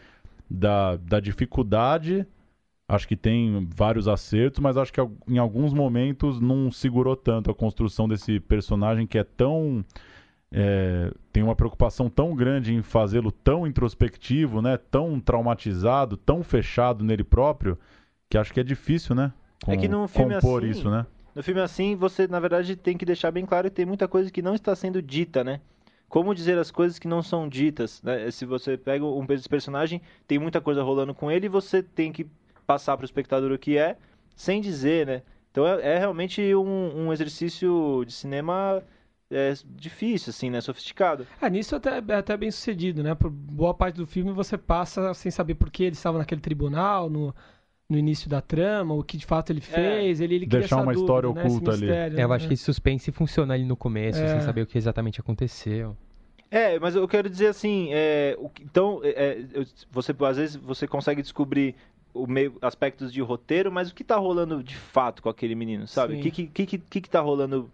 [0.51, 2.27] da, da dificuldade.
[2.89, 7.55] Acho que tem vários acertos, mas acho que em alguns momentos não segurou tanto a
[7.55, 9.85] construção desse personagem que é tão
[10.59, 14.79] é, tem uma preocupação tão grande em fazê-lo tão introspectivo, né?
[14.79, 17.79] Tão traumatizado, tão fechado nele próprio,
[18.31, 19.35] que acho que é difícil, né?
[19.63, 21.05] Com, é que num filme compor assim, isso, né?
[21.35, 24.31] No filme assim, você na verdade tem que deixar bem claro que tem muita coisa
[24.31, 25.61] que não está sendo dita, né?
[26.09, 28.31] Como dizer as coisas que não são ditas, né?
[28.31, 32.27] Se você pega um personagem, tem muita coisa rolando com ele e você tem que
[32.67, 33.99] passar para o espectador o que é,
[34.35, 35.23] sem dizer, né?
[35.51, 38.83] Então é, é realmente um, um exercício de cinema
[39.31, 40.61] é difícil, assim, né?
[40.61, 41.27] Sofisticado.
[41.41, 43.15] É, nisso até, é até bem sucedido, né?
[43.15, 47.11] Por boa parte do filme você passa sem saber por que ele estava naquele tribunal,
[47.11, 47.35] no,
[47.89, 49.63] no início da trama, o que de fato ele é.
[49.63, 50.21] fez.
[50.21, 50.25] É.
[50.25, 51.45] Ele, ele Deixar uma dúvida, história né?
[51.45, 51.81] oculta ali.
[51.81, 54.79] Mistério, é, eu acho que esse suspense funciona ali no começo, sem saber o que
[54.79, 55.97] exatamente aconteceu.
[56.49, 59.45] É, mas eu quero dizer assim, é, o, então, é,
[59.91, 61.75] você às vezes você consegue descobrir
[62.15, 65.87] o meio, aspectos de roteiro, mas o que tá rolando de fato com aquele menino,
[65.89, 66.15] sabe?
[66.15, 67.71] O que, que, que, que, que tá rolando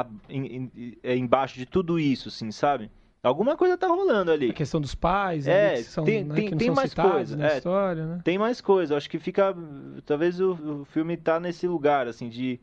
[0.00, 2.90] a, em, em, é, embaixo de tudo isso, assim, sabe?
[3.22, 4.50] Alguma coisa tá rolando ali.
[4.50, 7.36] A questão dos pais, é, são, tem, né, tem, tem mais coisa.
[7.36, 8.20] Na é, história, né?
[8.22, 8.96] Tem mais coisa.
[8.96, 9.56] Acho que fica.
[10.04, 12.60] Talvez o, o filme tá nesse lugar, assim, de.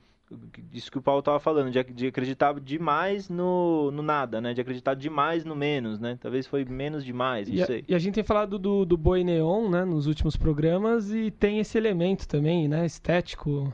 [0.71, 4.53] Isso que o Paulo tava falando, de, de acreditar demais no, no nada, né?
[4.53, 6.17] De acreditar demais no menos, né?
[6.21, 7.79] Talvez foi menos demais, não e sei.
[7.79, 9.83] A, e a gente tem falado do, do Boi Neon, né?
[9.83, 12.85] Nos últimos programas, e tem esse elemento também, né?
[12.85, 13.73] Estético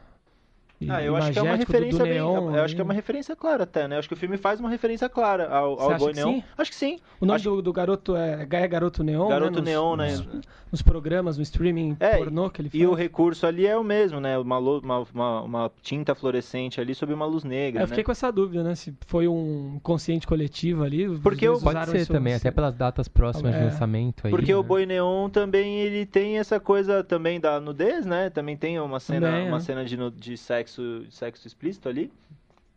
[0.90, 3.36] ah, eu acho que é uma referência bem, neon, eu acho que é uma referência
[3.36, 3.98] clara até, né?
[3.98, 6.34] Acho que o filme faz uma referência clara ao, ao Boi Neon.
[6.34, 6.44] Sim?
[6.58, 7.00] Acho que sim.
[7.20, 7.50] O nome acho...
[7.50, 9.72] do, do, garoto é, é Garoto Neon, Garoto né?
[9.72, 10.26] Neon, nos, né?
[10.34, 12.82] Nos, nos, programas, no streaming é, pornô que ele faz.
[12.82, 14.38] E o recurso ali é o mesmo, né?
[14.38, 18.06] Uma, uma, uma, uma tinta fluorescente ali sobre uma luz negra, é, Eu fiquei né?
[18.06, 18.76] com essa dúvida, né?
[18.76, 21.08] Se foi um consciente coletivo ali.
[21.20, 21.60] Porque eu...
[21.60, 23.58] Pode ser também, até pelas datas próximas é.
[23.58, 24.32] de lançamento aí.
[24.32, 24.58] Porque né?
[24.58, 28.30] o Boi Neon também, ele tem essa coisa também da nudez, né?
[28.30, 29.62] Também tem uma cena, também, uma é.
[29.62, 32.12] cena de, de sexo, de sexo explícito ali.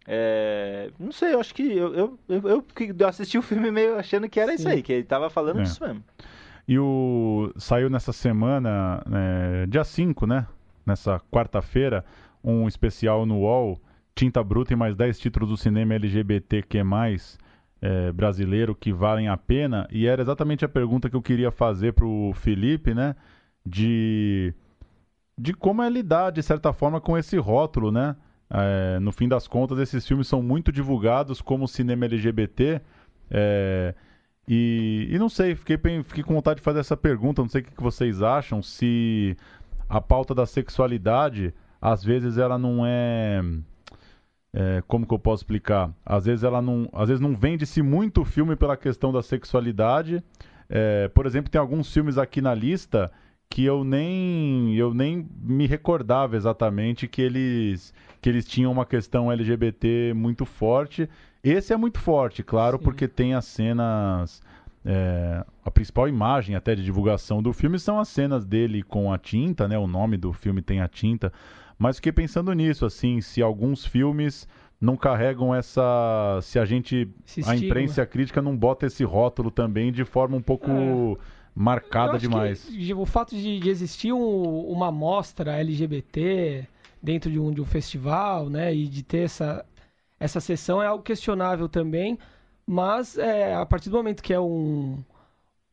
[0.06, 2.64] É, não sei, eu acho que eu, eu, eu,
[2.98, 4.58] eu, assisti o filme meio achando que era Sim.
[4.58, 5.62] isso aí, que ele tava falando é.
[5.62, 6.02] disso mesmo.
[6.66, 10.46] E o saiu nessa semana, é, dia 5, né?
[10.86, 12.04] Nessa quarta-feira,
[12.42, 13.80] um especial no UOL,
[14.14, 16.78] Tinta Bruta e mais 10 títulos do cinema LGBTQ+,
[17.82, 19.86] é, brasileiro que valem a pena.
[19.90, 23.14] E era exatamente a pergunta que eu queria fazer pro Felipe, né?
[23.64, 24.54] De,
[25.40, 28.14] de como é lidar, de certa forma, com esse rótulo, né?
[28.50, 32.82] É, no fim das contas, esses filmes são muito divulgados como cinema LGBT.
[33.30, 33.94] É,
[34.46, 37.40] e, e, não sei, fiquei, fiquei com vontade de fazer essa pergunta.
[37.40, 38.62] Não sei o que, vocês acham.
[38.62, 39.34] Se
[39.88, 43.40] a pauta da sexualidade, às vezes, ela não é.
[44.52, 45.90] É, como que eu posso explicar?
[46.04, 50.22] Às vezes ela não, às vezes não vende-se muito filme pela questão da sexualidade.
[50.68, 53.10] É, por exemplo, tem alguns filmes aqui na lista
[53.50, 57.92] que eu nem eu nem me recordava exatamente que eles
[58.22, 61.08] que eles tinham uma questão LGBT muito forte.
[61.42, 62.84] Esse é muito forte, claro, Sim.
[62.84, 64.40] porque tem as cenas
[64.84, 69.18] é, a principal imagem até de divulgação do filme são as cenas dele com a
[69.18, 69.76] tinta, né?
[69.76, 71.32] O nome do filme tem a tinta.
[71.78, 74.46] Mas fiquei pensando nisso, assim, se alguns filmes
[74.80, 76.38] não carregam essa.
[76.42, 77.08] Se a gente.
[77.46, 80.70] a imprensa crítica não bota esse rótulo também de forma um pouco.
[80.70, 82.64] É marcada demais.
[82.64, 86.66] Que, o fato de, de existir um, uma mostra LGBT
[87.02, 89.64] dentro de um, de um festival, né, e de ter essa,
[90.18, 92.18] essa sessão é algo questionável também,
[92.66, 95.02] mas é, a partir do momento que é um,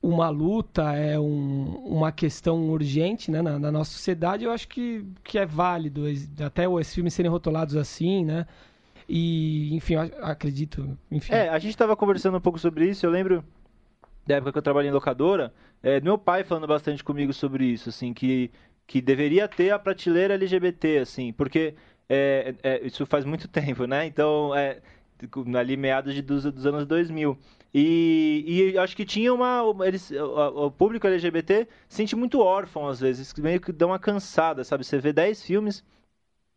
[0.02, 5.06] uma luta, é um, uma questão urgente né, na, na, nossa sociedade, eu acho que,
[5.24, 6.04] que é válido,
[6.46, 8.46] até os filmes serem rotulados assim, né,
[9.08, 11.34] e, enfim, acredito, enfim.
[11.34, 13.44] É, a gente estava conversando um pouco sobre isso, eu lembro
[14.28, 17.90] da época que eu trabalhei em locadora, é, meu pai falando bastante comigo sobre isso,
[17.90, 18.52] assim, que
[18.88, 21.76] que deveria ter a prateleira LGBT, assim, porque
[22.08, 24.06] é, é, isso faz muito tempo, né?
[24.06, 24.80] Então, é,
[25.60, 27.38] ali meados de, dos, dos anos 2000.
[27.74, 29.62] E, e acho que tinha uma.
[29.86, 34.64] Eles, o, o, público LGBT sente muito órfão às vezes, meio que dá uma cansada,
[34.64, 34.86] sabe?
[34.86, 35.84] Você vê 10 filmes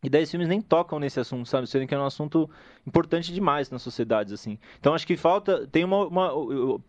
[0.03, 1.67] e 10 filmes nem tocam nesse assunto, sabe?
[1.67, 2.49] Sendo que é um assunto
[2.87, 4.57] importante demais nas sociedades, assim.
[4.79, 5.67] Então acho que falta.
[5.67, 6.07] Tem uma.
[6.07, 6.81] uma eu,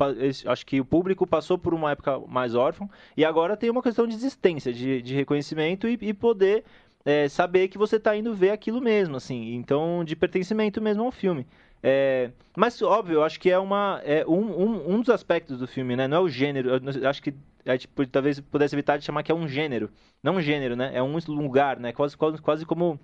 [0.47, 4.07] acho que o público passou por uma época mais órfão e agora tem uma questão
[4.07, 6.65] de existência, de, de reconhecimento e, e poder
[7.05, 9.55] é, saber que você está indo ver aquilo mesmo, assim.
[9.57, 11.47] Então, de pertencimento mesmo ao filme.
[11.83, 15.97] É, mas, óbvio, acho que é, uma, é um, um, um dos aspectos do filme,
[15.97, 16.07] né?
[16.07, 16.71] Não é o gênero.
[17.07, 17.35] Acho que
[17.67, 19.91] a gente talvez pudesse evitar de chamar que é um gênero.
[20.23, 20.91] Não um gênero, né?
[20.95, 21.93] É um lugar, né?
[21.93, 22.99] Quase, quase, quase como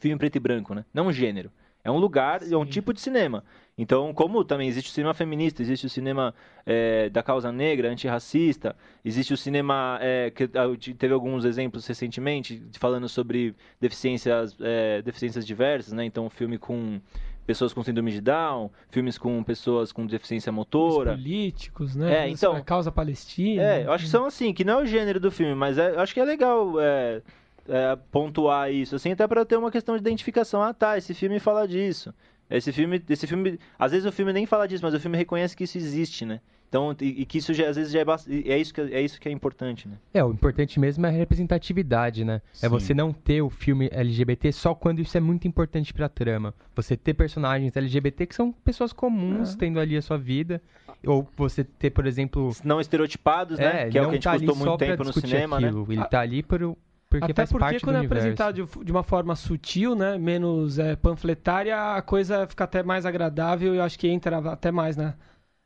[0.00, 0.84] filme preto e branco, né?
[0.92, 1.50] Não um gênero.
[1.84, 2.54] É um lugar, Sim.
[2.54, 3.44] é um tipo de cinema.
[3.76, 6.34] Então, como também existe o cinema feminista, existe o cinema
[6.64, 8.74] é, da causa negra, antirracista,
[9.04, 10.48] existe o cinema é, que
[10.94, 16.06] teve alguns exemplos recentemente falando sobre deficiências, é, deficiências diversas, né?
[16.06, 17.00] Então, um filme com
[17.46, 21.12] pessoas com síndrome de Down, filmes com pessoas com deficiência motora.
[21.12, 22.24] Os políticos, né?
[22.24, 23.62] É, então, a causa palestina.
[23.62, 25.96] É, eu acho que são assim, que não é o gênero do filme, mas é,
[25.96, 27.22] acho que é legal é,
[27.68, 30.62] é, pontuar isso, assim, até para ter uma questão de identificação.
[30.62, 32.12] Ah, tá, esse filme fala disso.
[32.50, 35.56] Esse filme, esse filme, às vezes o filme nem fala disso, mas o filme reconhece
[35.56, 36.40] que isso existe, né?
[36.74, 38.04] Então, e, e que isso já, às vezes já é,
[38.52, 39.94] é, isso que, é isso que é importante, né?
[40.12, 42.42] É, o importante mesmo é a representatividade, né?
[42.52, 42.66] Sim.
[42.66, 46.52] É você não ter o filme LGBT só quando isso é muito importante pra trama.
[46.74, 49.56] Você ter personagens LGBT que são pessoas comuns, é.
[49.56, 50.60] tendo ali a sua vida.
[51.06, 52.50] Ou você ter, por exemplo...
[52.64, 53.84] Não estereotipados, né?
[53.84, 55.68] É, que é o que a gente tá custou muito tempo no cinema, né?
[55.68, 55.86] aquilo.
[55.86, 55.94] né?
[55.94, 56.76] Ele tá ali por,
[57.08, 60.18] porque Até faz porque parte quando do é apresentado de, de, uma forma sutil, né,
[60.18, 64.72] menos é, panfletária, a coisa fica até mais agradável e eu acho que entra até
[64.72, 65.14] mais na,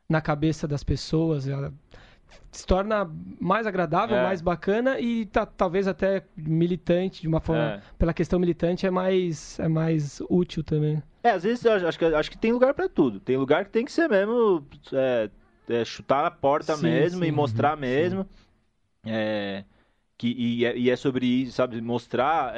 [0.09, 1.47] na cabeça das pessoas.
[1.47, 1.71] Ela
[2.51, 4.23] se torna mais agradável, é.
[4.23, 7.75] mais bacana e tá, talvez até militante, de uma forma.
[7.75, 7.81] É.
[7.97, 11.01] Pela questão militante, é mais, é mais útil também.
[11.23, 13.19] É, às vezes eu acho que, acho que tem lugar para tudo.
[13.19, 14.65] Tem lugar que tem que ser mesmo.
[14.91, 15.29] É,
[15.69, 18.27] é chutar a porta sim, mesmo sim, e mostrar uhum, mesmo.
[19.05, 19.63] É,
[20.17, 21.79] que, e, é, e, é sobre isso, sabe?
[21.81, 22.53] Mostrar.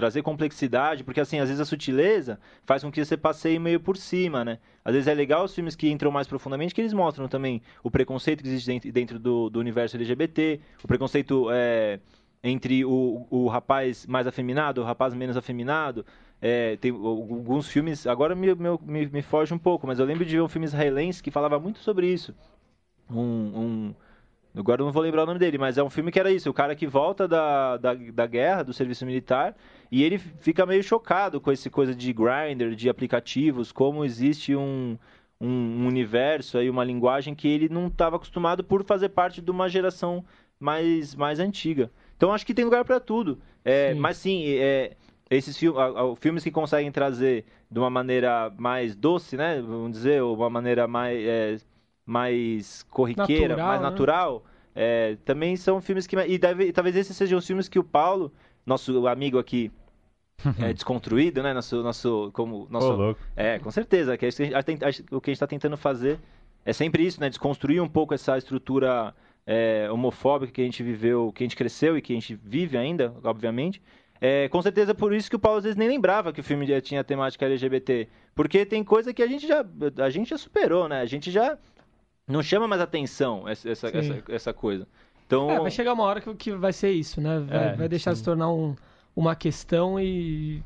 [0.00, 3.98] Trazer complexidade, porque assim, às vezes a sutileza faz com que você passeie meio por
[3.98, 4.58] cima, né?
[4.82, 7.90] Às vezes é legal os filmes que entram mais profundamente, que eles mostram também o
[7.90, 12.00] preconceito que existe dentro do, do universo LGBT, o preconceito é,
[12.42, 16.06] entre o, o rapaz mais afeminado, o rapaz menos afeminado.
[16.40, 20.34] É, tem alguns filmes, agora me, me, me foge um pouco, mas eu lembro de
[20.34, 22.34] ver um filme israelense que falava muito sobre isso.
[23.10, 23.94] um, um
[24.54, 26.50] Agora eu não vou lembrar o nome dele, mas é um filme que era isso:
[26.50, 29.56] o cara que volta da, da, da guerra, do serviço militar,
[29.90, 34.98] e ele fica meio chocado com essa coisa de grinder, de aplicativos, como existe um,
[35.40, 39.68] um universo aí, uma linguagem que ele não estava acostumado por fazer parte de uma
[39.68, 40.24] geração
[40.58, 41.90] mais, mais antiga.
[42.16, 43.40] Então acho que tem lugar para tudo.
[43.64, 44.00] É, sim.
[44.00, 44.96] Mas sim, é,
[45.30, 45.80] esses filmes,
[46.18, 49.60] filmes que conseguem trazer de uma maneira mais doce, né?
[49.62, 51.18] Vamos dizer, ou uma maneira mais.
[51.24, 51.56] É,
[52.10, 53.88] mais corriqueira, natural, mais né?
[53.88, 54.44] natural,
[54.74, 56.16] é, também são filmes que.
[56.16, 58.32] E deve, talvez esses sejam os filmes que o Paulo,
[58.66, 59.70] nosso amigo aqui,
[60.58, 61.54] é, desconstruído, né?
[61.54, 64.16] Nosso, nosso, como, nosso, oh, é, com certeza.
[64.16, 66.18] Que a gente, a gente, o que a gente está tentando fazer
[66.64, 67.28] é sempre isso, né?
[67.28, 69.14] Desconstruir um pouco essa estrutura
[69.46, 72.76] é, homofóbica que a gente viveu, que a gente cresceu e que a gente vive
[72.76, 73.80] ainda, obviamente.
[74.20, 76.66] É, com certeza por isso que o Paulo às vezes nem lembrava que o filme
[76.66, 78.08] já tinha temática LGBT.
[78.34, 79.64] Porque tem coisa que a gente já,
[79.98, 81.00] a gente já superou, né?
[81.00, 81.56] A gente já
[82.30, 84.86] não chama mais atenção essa, essa, essa, essa, coisa.
[85.26, 85.50] Então...
[85.50, 87.40] É, vai chegar uma hora que, que vai ser isso, né?
[87.40, 88.14] Vai, é, vai deixar sim.
[88.14, 88.74] de se tornar um,
[89.14, 90.62] uma questão e,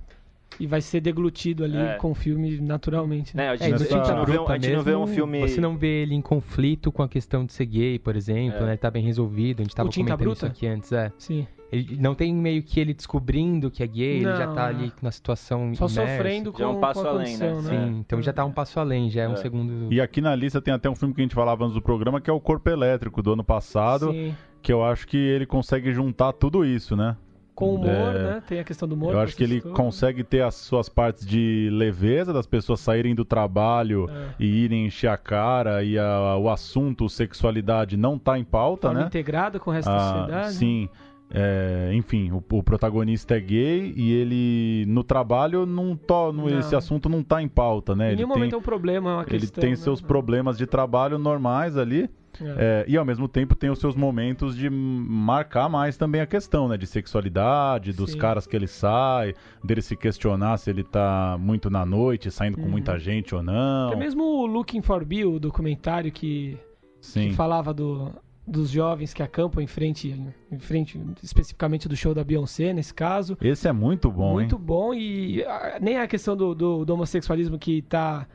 [0.58, 1.94] e vai ser deglutido ali é.
[1.94, 3.36] com o filme naturalmente.
[3.36, 3.46] Né?
[3.46, 5.40] É, a, gente, é, a, gente não vê, a gente não vê um filme...
[5.40, 8.66] Você não vê ele em conflito com a questão de ser gay, por exemplo, é.
[8.66, 8.70] né?
[8.72, 10.36] Ele tá bem resolvido, a gente tava comentando bruta?
[10.36, 11.12] isso aqui antes, é.
[11.18, 11.46] Sim.
[11.74, 14.92] Ele não tem meio que ele descobrindo que é gay, não, ele já tá ali
[15.02, 15.94] na situação Só imerso.
[15.94, 17.52] sofrendo com, já é um passo com além, né?
[17.52, 17.62] né?
[17.62, 19.92] Sim, então já tá um passo além, já é, é, um segundo...
[19.92, 22.20] E aqui na lista tem até um filme que a gente falava antes do programa,
[22.20, 24.34] que é o Corpo Elétrico, do ano passado, Sim.
[24.62, 27.16] que eu acho que ele consegue juntar tudo isso, né?
[27.54, 28.22] Com humor, é...
[28.22, 28.42] né?
[28.46, 29.14] Tem a questão do humor.
[29.14, 33.24] Eu acho que ele consegue ter as suas partes de leveza, das pessoas saírem do
[33.24, 34.34] trabalho é.
[34.40, 39.02] e irem encher a cara, e a, o assunto sexualidade não tá em pauta, Forma
[39.02, 39.06] né?
[39.06, 40.54] integrado com o resto ah, da sociedade.
[40.54, 40.88] Sim.
[41.36, 46.58] É, enfim, o, o, protagonista é gay e ele no trabalho não, to, não, não.
[46.60, 48.04] esse assunto não está em pauta, né?
[48.04, 49.76] Em ele nenhum tem, momento é um problema, é uma Ele questão, tem né?
[49.76, 52.08] seus problemas de trabalho normais ali.
[52.40, 52.84] É.
[52.84, 56.68] É, e ao mesmo tempo tem os seus momentos de marcar mais também a questão,
[56.68, 56.76] né?
[56.76, 58.18] De sexualidade, dos Sim.
[58.18, 62.64] caras que ele sai, dele se questionar se ele tá muito na noite, saindo uhum.
[62.64, 63.92] com muita gente ou não.
[63.92, 66.58] É mesmo o Looking for Bill, o documentário que,
[67.00, 68.12] que falava do,
[68.46, 70.08] dos jovens que acampam em frente,
[70.50, 73.36] em frente especificamente do show da Beyoncé, nesse caso.
[73.40, 74.62] Esse é muito bom, Muito hein?
[74.62, 78.26] bom e ah, nem é a questão do, do, do homossexualismo que está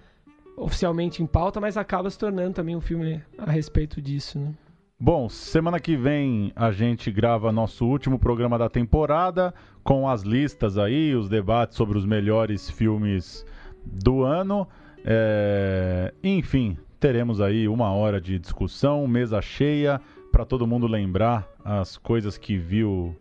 [0.57, 4.53] oficialmente em pauta, mas acaba se tornando também um filme a respeito disso, né?
[5.01, 10.78] Bom, semana que vem a gente grava nosso último programa da temporada com as listas
[10.78, 13.45] aí, os debates sobre os melhores filmes
[13.86, 14.68] do ano.
[15.05, 21.97] É, Enfim, teremos aí uma hora de discussão, mesa cheia, para todo mundo lembrar as
[21.97, 23.16] coisas que viu,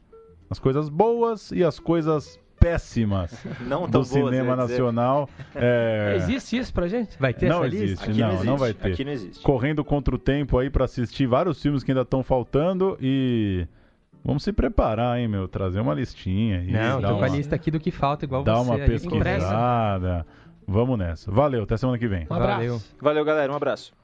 [0.51, 3.33] as coisas boas e as coisas péssimas
[3.66, 5.29] Não do boas, cinema nacional.
[5.55, 7.18] É, Existe isso pra gente?
[7.18, 8.05] Vai ter Não essa existe.
[8.11, 8.59] Aqui não, não, não existe.
[8.59, 8.93] vai ter.
[8.93, 9.43] Aqui não existe.
[9.43, 13.66] correndo contra o tempo aí para assistir vários filmes que ainda estão faltando e
[14.24, 17.55] vamos se preparar, hein, meu, trazer uma listinha aí, Não, tô com a uma, lista
[17.57, 18.70] aqui do que falta, igual dar você.
[18.70, 20.26] uma aí, pesquisada.
[20.71, 21.31] Vamos nessa.
[21.31, 22.27] Valeu, até semana que vem.
[22.31, 22.57] Um abraço.
[22.57, 22.83] Valeu.
[23.01, 23.51] Valeu, galera.
[23.51, 23.95] Um abraço.